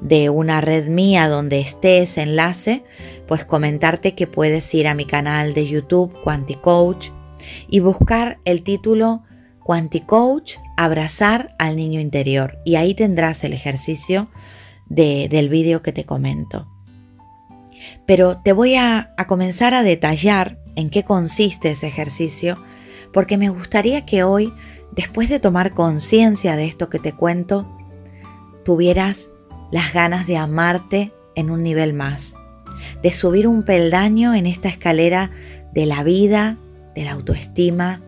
de 0.00 0.30
una 0.30 0.60
red 0.60 0.88
mía 0.88 1.28
donde 1.28 1.60
esté 1.60 2.00
ese 2.00 2.22
enlace, 2.22 2.84
pues 3.26 3.44
comentarte 3.44 4.14
que 4.14 4.26
puedes 4.26 4.72
ir 4.74 4.88
a 4.88 4.94
mi 4.94 5.04
canal 5.04 5.54
de 5.54 5.68
YouTube 5.68 6.14
Quanticoach 6.22 7.10
y 7.68 7.80
buscar 7.80 8.38
el 8.44 8.62
título 8.62 9.22
Quanticoach 9.64 10.56
Abrazar 10.76 11.54
al 11.58 11.76
Niño 11.76 12.00
Interior 12.00 12.58
y 12.64 12.76
ahí 12.76 12.94
tendrás 12.94 13.44
el 13.44 13.52
ejercicio 13.52 14.28
del 14.88 15.48
vídeo 15.48 15.82
que 15.82 15.92
te 15.92 16.04
comento. 16.04 16.68
Pero 18.06 18.38
te 18.38 18.52
voy 18.52 18.74
a 18.76 19.14
comenzar 19.28 19.74
a 19.74 19.82
detallar 19.82 20.58
en 20.76 20.90
qué 20.90 21.04
consiste 21.04 21.70
ese 21.70 21.86
ejercicio 21.86 22.58
porque 23.18 23.36
me 23.36 23.48
gustaría 23.48 24.06
que 24.06 24.22
hoy, 24.22 24.54
después 24.94 25.28
de 25.28 25.40
tomar 25.40 25.74
conciencia 25.74 26.54
de 26.54 26.66
esto 26.66 26.88
que 26.88 27.00
te 27.00 27.14
cuento, 27.14 27.66
tuvieras 28.64 29.28
las 29.72 29.92
ganas 29.92 30.28
de 30.28 30.36
amarte 30.36 31.12
en 31.34 31.50
un 31.50 31.64
nivel 31.64 31.94
más, 31.94 32.36
de 33.02 33.10
subir 33.10 33.48
un 33.48 33.64
peldaño 33.64 34.34
en 34.34 34.46
esta 34.46 34.68
escalera 34.68 35.32
de 35.74 35.84
la 35.84 36.04
vida, 36.04 36.58
de 36.94 37.06
la 37.06 37.10
autoestima, 37.14 38.02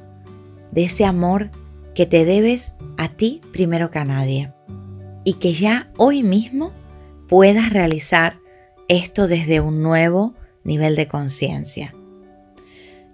de 0.71 0.85
ese 0.85 1.05
amor 1.05 1.51
que 1.93 2.07
te 2.07 2.25
debes 2.25 2.77
a 2.97 3.09
ti 3.09 3.41
primero 3.53 3.91
que 3.91 3.99
a 3.99 4.05
nadie. 4.05 4.53
y 5.25 5.35
que 5.35 5.55
ya 5.55 5.91
hoy 5.97 6.23
mismo 6.23 6.71
puedas 7.27 7.73
realizar 7.73 8.39
esto 8.87 9.27
desde 9.27 9.61
un 9.61 9.83
nuevo 9.83 10.35
nivel 10.63 10.95
de 10.95 11.09
conciencia. 11.09 11.97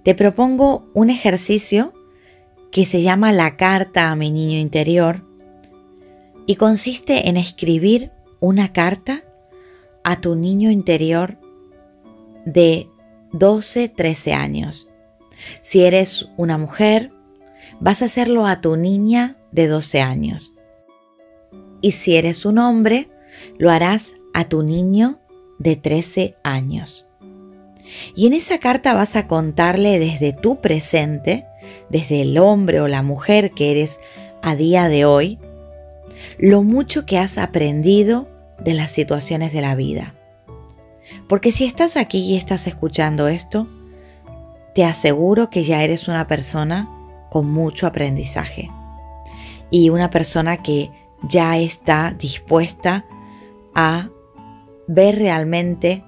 Te 0.06 0.14
propongo 0.14 0.88
un 0.94 1.10
ejercicio 1.10 1.92
que 2.70 2.86
se 2.86 3.02
llama 3.02 3.32
la 3.32 3.56
carta 3.56 4.12
a 4.12 4.14
mi 4.14 4.30
niño 4.30 4.56
interior 4.56 5.24
y 6.46 6.54
consiste 6.54 7.28
en 7.28 7.36
escribir 7.36 8.12
una 8.38 8.72
carta 8.72 9.24
a 10.04 10.20
tu 10.20 10.36
niño 10.36 10.70
interior 10.70 11.38
de 12.44 12.88
12, 13.32 13.88
13 13.88 14.32
años. 14.32 14.88
Si 15.60 15.82
eres 15.82 16.28
una 16.36 16.56
mujer, 16.56 17.10
vas 17.80 18.00
a 18.00 18.04
hacerlo 18.04 18.46
a 18.46 18.60
tu 18.60 18.76
niña 18.76 19.36
de 19.50 19.66
12 19.66 20.02
años. 20.02 20.54
Y 21.80 21.90
si 21.90 22.14
eres 22.14 22.46
un 22.46 22.58
hombre, 22.58 23.10
lo 23.58 23.72
harás 23.72 24.12
a 24.34 24.44
tu 24.44 24.62
niño 24.62 25.18
de 25.58 25.74
13 25.74 26.36
años. 26.44 27.05
Y 28.14 28.26
en 28.26 28.32
esa 28.32 28.58
carta 28.58 28.94
vas 28.94 29.16
a 29.16 29.26
contarle 29.26 29.98
desde 29.98 30.32
tu 30.32 30.60
presente, 30.60 31.46
desde 31.88 32.22
el 32.22 32.38
hombre 32.38 32.80
o 32.80 32.88
la 32.88 33.02
mujer 33.02 33.52
que 33.52 33.70
eres 33.70 34.00
a 34.42 34.56
día 34.56 34.88
de 34.88 35.04
hoy, 35.04 35.38
lo 36.38 36.62
mucho 36.62 37.06
que 37.06 37.18
has 37.18 37.38
aprendido 37.38 38.28
de 38.58 38.74
las 38.74 38.90
situaciones 38.90 39.52
de 39.52 39.60
la 39.60 39.74
vida. 39.74 40.14
Porque 41.28 41.52
si 41.52 41.64
estás 41.64 41.96
aquí 41.96 42.18
y 42.20 42.36
estás 42.36 42.66
escuchando 42.66 43.28
esto, 43.28 43.68
te 44.74 44.84
aseguro 44.84 45.50
que 45.50 45.64
ya 45.64 45.82
eres 45.82 46.08
una 46.08 46.26
persona 46.26 46.90
con 47.30 47.50
mucho 47.50 47.86
aprendizaje 47.86 48.70
y 49.70 49.90
una 49.90 50.10
persona 50.10 50.62
que 50.62 50.90
ya 51.22 51.58
está 51.58 52.14
dispuesta 52.18 53.04
a 53.74 54.10
ver 54.86 55.18
realmente 55.18 56.04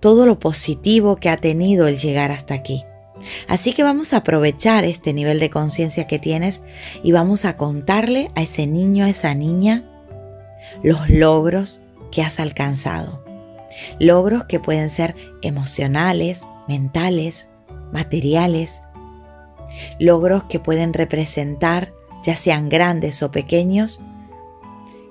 todo 0.00 0.26
lo 0.26 0.38
positivo 0.38 1.16
que 1.16 1.28
ha 1.28 1.36
tenido 1.36 1.86
el 1.86 1.98
llegar 1.98 2.32
hasta 2.32 2.54
aquí. 2.54 2.84
Así 3.48 3.72
que 3.72 3.82
vamos 3.82 4.12
a 4.12 4.18
aprovechar 4.18 4.84
este 4.84 5.12
nivel 5.12 5.40
de 5.40 5.50
conciencia 5.50 6.06
que 6.06 6.18
tienes 6.18 6.62
y 7.02 7.12
vamos 7.12 7.44
a 7.44 7.56
contarle 7.56 8.30
a 8.34 8.42
ese 8.42 8.66
niño, 8.66 9.04
a 9.04 9.08
esa 9.08 9.34
niña, 9.34 9.84
los 10.82 11.08
logros 11.08 11.80
que 12.10 12.22
has 12.22 12.40
alcanzado. 12.40 13.24
Logros 13.98 14.44
que 14.44 14.60
pueden 14.60 14.90
ser 14.90 15.16
emocionales, 15.42 16.42
mentales, 16.68 17.48
materiales. 17.92 18.82
Logros 19.98 20.44
que 20.44 20.60
pueden 20.60 20.92
representar, 20.92 21.92
ya 22.22 22.36
sean 22.36 22.68
grandes 22.68 23.22
o 23.22 23.30
pequeños, 23.30 24.00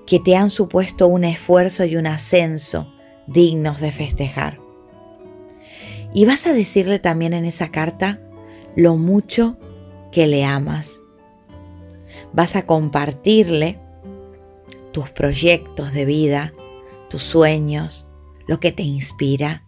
que 0.06 0.20
te 0.20 0.36
han 0.36 0.50
supuesto 0.50 1.08
un 1.08 1.24
esfuerzo 1.24 1.86
y 1.86 1.96
un 1.96 2.08
ascenso 2.08 2.92
dignos 3.28 3.80
de 3.80 3.92
festejar. 3.92 4.65
Y 6.16 6.24
vas 6.24 6.48
a 6.48 6.54
decirle 6.54 6.98
también 6.98 7.34
en 7.34 7.44
esa 7.44 7.72
carta 7.72 8.22
lo 8.74 8.96
mucho 8.96 9.58
que 10.14 10.28
le 10.28 10.46
amas. 10.46 11.02
Vas 12.32 12.56
a 12.56 12.66
compartirle 12.66 13.78
tus 14.94 15.10
proyectos 15.10 15.92
de 15.92 16.06
vida, 16.06 16.54
tus 17.10 17.22
sueños, 17.22 18.10
lo 18.48 18.62
que 18.62 18.72
te 18.72 18.82
inspira. 18.82 19.66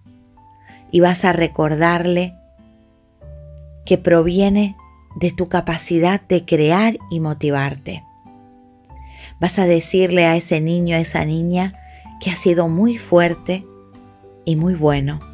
Y 0.89 1.01
vas 1.01 1.25
a 1.25 1.33
recordarle 1.33 2.33
que 3.85 3.97
proviene 3.97 4.77
de 5.17 5.31
tu 5.31 5.49
capacidad 5.49 6.21
de 6.21 6.45
crear 6.45 6.97
y 7.11 7.19
motivarte. 7.19 8.05
Vas 9.41 9.59
a 9.59 9.65
decirle 9.65 10.25
a 10.25 10.37
ese 10.37 10.61
niño, 10.61 10.95
a 10.95 10.99
esa 10.99 11.25
niña, 11.25 11.73
que 12.21 12.31
ha 12.31 12.37
sido 12.37 12.69
muy 12.69 12.95
fuerte 12.97 13.67
y 14.45 14.55
muy 14.55 14.75
bueno 14.75 15.26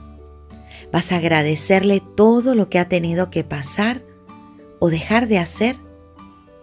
Vas 0.94 1.12
a 1.12 1.16
agradecerle 1.16 2.04
todo 2.16 2.54
lo 2.54 2.70
que 2.70 2.78
ha 2.78 2.88
tenido 2.88 3.32
que 3.32 3.44
pasar 3.44 4.04
o 4.80 4.92
dejar 4.92 5.28
de 5.28 5.40
hacer 5.40 5.76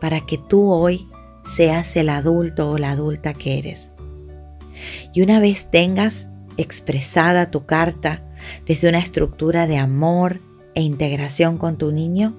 para 0.01 0.25
que 0.25 0.38
tú 0.38 0.71
hoy 0.71 1.09
seas 1.45 1.97
el 1.97 2.09
adulto 2.09 2.71
o 2.71 2.79
la 2.79 2.93
adulta 2.93 3.35
que 3.35 3.59
eres. 3.59 3.90
Y 5.12 5.23
una 5.23 5.40
vez 5.40 5.69
tengas 5.69 6.29
expresada 6.57 7.51
tu 7.51 7.66
carta 7.66 8.23
desde 8.66 8.88
una 8.88 9.01
estructura 9.01 9.66
de 9.66 9.79
amor 9.79 10.40
e 10.77 10.83
integración 10.83 11.59
con 11.59 11.77
tu 11.77 11.90
niño, 11.90 12.37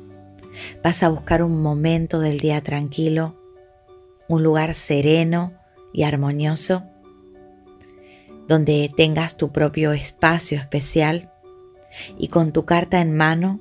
vas 0.81 1.03
a 1.03 1.09
buscar 1.09 1.43
un 1.43 1.61
momento 1.61 2.21
del 2.21 2.39
día 2.39 2.61
tranquilo, 2.61 3.35
un 4.29 4.43
lugar 4.43 4.75
sereno 4.75 5.53
y 5.91 6.03
armonioso, 6.03 6.83
donde 8.47 8.89
tengas 8.95 9.35
tu 9.35 9.51
propio 9.51 9.91
espacio 9.91 10.57
especial 10.57 11.30
y 12.17 12.27
con 12.27 12.51
tu 12.51 12.65
carta 12.65 13.01
en 13.01 13.15
mano 13.15 13.59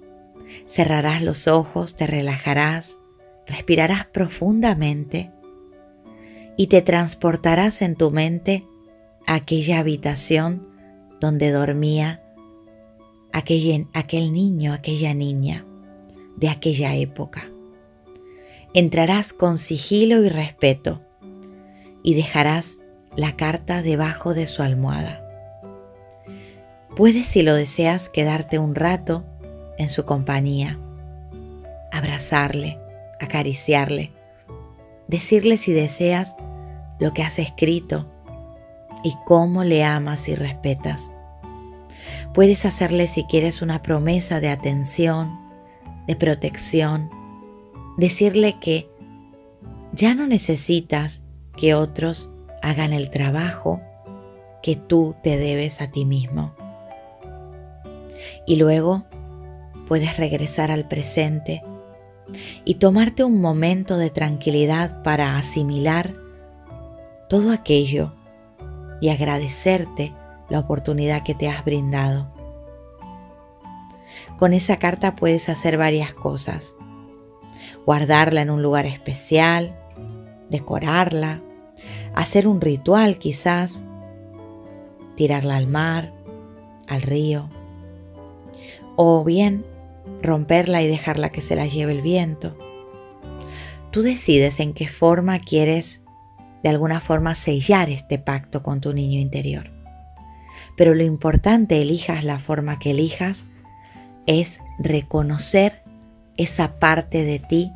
cerrarás 0.66 1.23
los 1.23 1.49
ojos, 1.49 1.97
te 1.97 2.07
relajarás, 2.07 2.97
respirarás 3.47 4.07
profundamente 4.07 5.31
y 6.57 6.66
te 6.66 6.83
transportarás 6.83 7.83
en 7.83 7.97
tu 7.97 8.11
mente 8.11 8.64
a 9.27 9.35
aquella 9.35 9.79
habitación 9.79 10.69
donde 11.21 11.51
dormía 11.51 12.23
aquel, 13.33 13.87
aquel 13.93 14.33
niño, 14.33 14.73
aquella 14.73 15.14
niña 15.14 15.64
de 16.37 16.49
aquella 16.49 16.95
época. 16.97 17.51
Entrarás 18.73 19.33
con 19.33 19.59
sigilo 19.59 20.23
y 20.23 20.29
respeto 20.29 21.03
y 22.03 22.14
dejarás 22.14 22.79
la 23.16 23.37
carta 23.37 23.83
debajo 23.83 24.35
de 24.35 24.47
su 24.47 24.62
almohada. 24.62 25.30
Puedes, 26.96 27.29
si 27.29 27.42
lo 27.42 27.55
deseas, 27.55 28.09
quedarte 28.09 28.59
un 28.59 28.74
rato 28.74 29.24
en 29.79 29.88
su 29.88 30.05
compañía, 30.05 30.79
abrazarle, 31.92 32.79
acariciarle, 33.20 34.11
decirle 35.07 35.57
si 35.57 35.72
deseas 35.72 36.35
lo 36.98 37.12
que 37.14 37.22
has 37.22 37.38
escrito 37.38 38.11
y 39.05 39.14
cómo 39.24 39.62
le 39.62 39.85
amas 39.85 40.29
y 40.29 40.35
respetas. 40.35 41.11
Puedes 42.35 42.66
hacerle 42.66 43.07
si 43.07 43.24
quieres 43.24 43.62
una 43.62 43.83
promesa 43.83 44.40
de 44.40 44.48
atención, 44.48 45.38
de 46.09 46.16
protección, 46.16 47.09
decirle 47.98 48.59
que 48.61 48.90
ya 49.92 50.14
no 50.14 50.26
necesitas 50.26 51.22
que 51.57 51.74
otros 51.74 52.33
hagan 52.62 52.92
el 52.92 53.11
trabajo 53.11 53.81
que 54.61 54.74
tú 54.74 55.14
te 55.22 55.38
debes 55.38 55.81
a 55.81 55.90
ti 55.90 56.05
mismo 56.05 56.53
y 58.46 58.56
luego 58.56 59.04
puedes 59.88 60.16
regresar 60.16 60.70
al 60.70 60.87
presente 60.87 61.62
y 62.64 62.74
tomarte 62.74 63.24
un 63.24 63.40
momento 63.40 63.96
de 63.96 64.11
tranquilidad 64.11 65.02
para 65.02 65.37
asimilar 65.37 66.14
todo 67.28 67.52
aquello 67.52 68.14
y 69.00 69.09
agradecerte 69.09 70.14
la 70.48 70.61
oportunidad 70.61 71.22
que 71.22 71.35
te 71.35 71.48
has 71.48 71.64
brindado. 71.64 72.33
Con 74.38 74.52
esa 74.52 74.76
carta 74.76 75.16
puedes 75.16 75.48
hacer 75.48 75.76
varias 75.76 76.14
cosas. 76.14 76.74
Guardarla 77.85 78.42
en 78.42 78.50
un 78.50 78.62
lugar 78.62 78.87
especial, 78.87 79.78
decorarla, 80.50 81.42
hacer 82.14 82.46
un 82.46 82.61
ritual 82.61 83.18
quizás, 83.18 83.85
tirarla 85.16 85.56
al 85.56 85.66
mar, 85.66 86.12
al 86.88 87.02
río 87.02 87.50
o 89.02 89.24
bien 89.24 89.64
romperla 90.22 90.82
y 90.82 90.86
dejarla 90.86 91.30
que 91.30 91.40
se 91.40 91.56
la 91.56 91.66
lleve 91.66 91.92
el 91.92 92.02
viento. 92.02 92.58
Tú 93.90 94.02
decides 94.02 94.60
en 94.60 94.74
qué 94.74 94.88
forma 94.88 95.38
quieres 95.38 96.02
de 96.62 96.68
alguna 96.68 97.00
forma 97.00 97.34
sellar 97.34 97.88
este 97.88 98.18
pacto 98.18 98.62
con 98.62 98.82
tu 98.82 98.92
niño 98.92 99.18
interior. 99.18 99.70
Pero 100.76 100.92
lo 100.94 101.02
importante, 101.02 101.80
elijas 101.80 102.24
la 102.24 102.38
forma 102.38 102.78
que 102.78 102.90
elijas, 102.90 103.46
es 104.26 104.60
reconocer 104.78 105.82
esa 106.36 106.78
parte 106.78 107.24
de 107.24 107.38
ti 107.38 107.72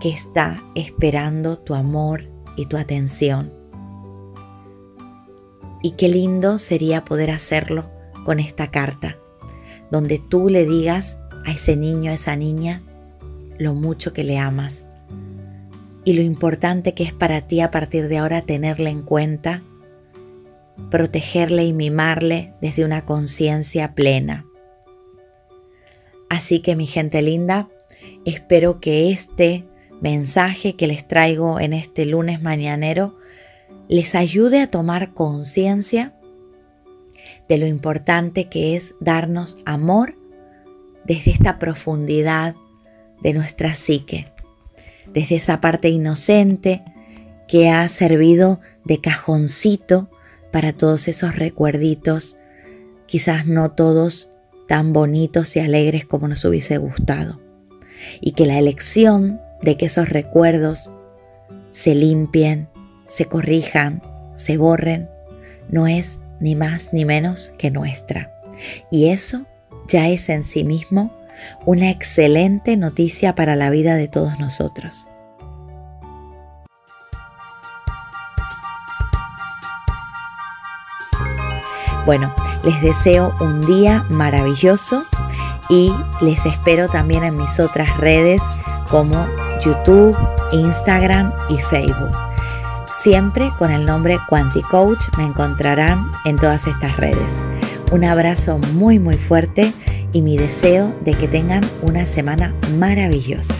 que 0.00 0.08
está 0.08 0.64
esperando 0.74 1.58
tu 1.58 1.74
amor 1.74 2.30
y 2.56 2.64
tu 2.64 2.78
atención. 2.78 3.52
Y 5.82 5.90
qué 5.90 6.08
lindo 6.08 6.58
sería 6.58 7.04
poder 7.04 7.30
hacerlo 7.30 7.90
con 8.24 8.40
esta 8.40 8.70
carta 8.70 9.18
donde 9.96 10.18
tú 10.18 10.50
le 10.50 10.66
digas 10.66 11.16
a 11.46 11.52
ese 11.52 11.74
niño, 11.74 12.10
a 12.10 12.14
esa 12.14 12.36
niña, 12.36 12.82
lo 13.58 13.72
mucho 13.72 14.12
que 14.12 14.24
le 14.24 14.36
amas 14.36 14.84
y 16.04 16.12
lo 16.12 16.20
importante 16.20 16.92
que 16.92 17.02
es 17.02 17.14
para 17.14 17.40
ti 17.46 17.62
a 17.62 17.70
partir 17.70 18.08
de 18.08 18.18
ahora 18.18 18.42
tenerle 18.42 18.90
en 18.90 19.00
cuenta, 19.00 19.62
protegerle 20.90 21.64
y 21.64 21.72
mimarle 21.72 22.52
desde 22.60 22.84
una 22.84 23.06
conciencia 23.06 23.94
plena. 23.94 24.44
Así 26.28 26.60
que 26.60 26.76
mi 26.76 26.86
gente 26.86 27.22
linda, 27.22 27.70
espero 28.26 28.80
que 28.80 29.10
este 29.10 29.64
mensaje 30.02 30.76
que 30.76 30.88
les 30.88 31.08
traigo 31.08 31.58
en 31.58 31.72
este 31.72 32.04
lunes 32.04 32.42
mañanero 32.42 33.16
les 33.88 34.14
ayude 34.14 34.60
a 34.60 34.70
tomar 34.70 35.14
conciencia 35.14 36.12
de 37.48 37.58
lo 37.58 37.66
importante 37.66 38.48
que 38.48 38.76
es 38.76 38.94
darnos 39.00 39.56
amor 39.64 40.16
desde 41.04 41.30
esta 41.30 41.58
profundidad 41.58 42.54
de 43.22 43.32
nuestra 43.32 43.74
psique, 43.74 44.26
desde 45.12 45.36
esa 45.36 45.60
parte 45.60 45.88
inocente 45.88 46.82
que 47.46 47.70
ha 47.70 47.88
servido 47.88 48.60
de 48.84 49.00
cajoncito 49.00 50.10
para 50.50 50.72
todos 50.72 51.08
esos 51.08 51.36
recuerditos, 51.36 52.36
quizás 53.06 53.46
no 53.46 53.70
todos 53.72 54.30
tan 54.66 54.92
bonitos 54.92 55.54
y 55.56 55.60
alegres 55.60 56.04
como 56.04 56.28
nos 56.28 56.44
hubiese 56.44 56.76
gustado, 56.78 57.40
y 58.20 58.32
que 58.32 58.46
la 58.46 58.58
elección 58.58 59.40
de 59.62 59.76
que 59.76 59.86
esos 59.86 60.08
recuerdos 60.08 60.90
se 61.72 61.94
limpien, 61.94 62.68
se 63.06 63.26
corrijan, 63.26 64.02
se 64.34 64.56
borren, 64.56 65.08
no 65.68 65.86
es 65.86 66.18
ni 66.40 66.54
más 66.54 66.92
ni 66.92 67.04
menos 67.04 67.52
que 67.58 67.70
nuestra. 67.70 68.32
Y 68.90 69.08
eso 69.08 69.46
ya 69.88 70.08
es 70.08 70.28
en 70.28 70.42
sí 70.42 70.64
mismo 70.64 71.12
una 71.64 71.90
excelente 71.90 72.76
noticia 72.76 73.34
para 73.34 73.56
la 73.56 73.70
vida 73.70 73.96
de 73.96 74.08
todos 74.08 74.38
nosotros. 74.38 75.06
Bueno, 82.06 82.32
les 82.64 82.80
deseo 82.82 83.34
un 83.40 83.60
día 83.62 84.06
maravilloso 84.10 85.02
y 85.68 85.92
les 86.20 86.46
espero 86.46 86.88
también 86.88 87.24
en 87.24 87.34
mis 87.34 87.58
otras 87.58 87.96
redes 87.96 88.40
como 88.88 89.26
YouTube, 89.60 90.16
Instagram 90.52 91.32
y 91.48 91.58
Facebook. 91.58 92.25
Siempre 93.06 93.52
con 93.56 93.70
el 93.70 93.86
nombre 93.86 94.18
Quanticoach 94.28 95.16
me 95.16 95.26
encontrarán 95.26 96.10
en 96.24 96.34
todas 96.34 96.66
estas 96.66 96.96
redes. 96.96 97.40
Un 97.92 98.02
abrazo 98.04 98.58
muy 98.72 98.98
muy 98.98 99.14
fuerte 99.14 99.72
y 100.12 100.22
mi 100.22 100.36
deseo 100.36 100.92
de 101.04 101.14
que 101.14 101.28
tengan 101.28 101.62
una 101.82 102.04
semana 102.04 102.52
maravillosa. 102.78 103.54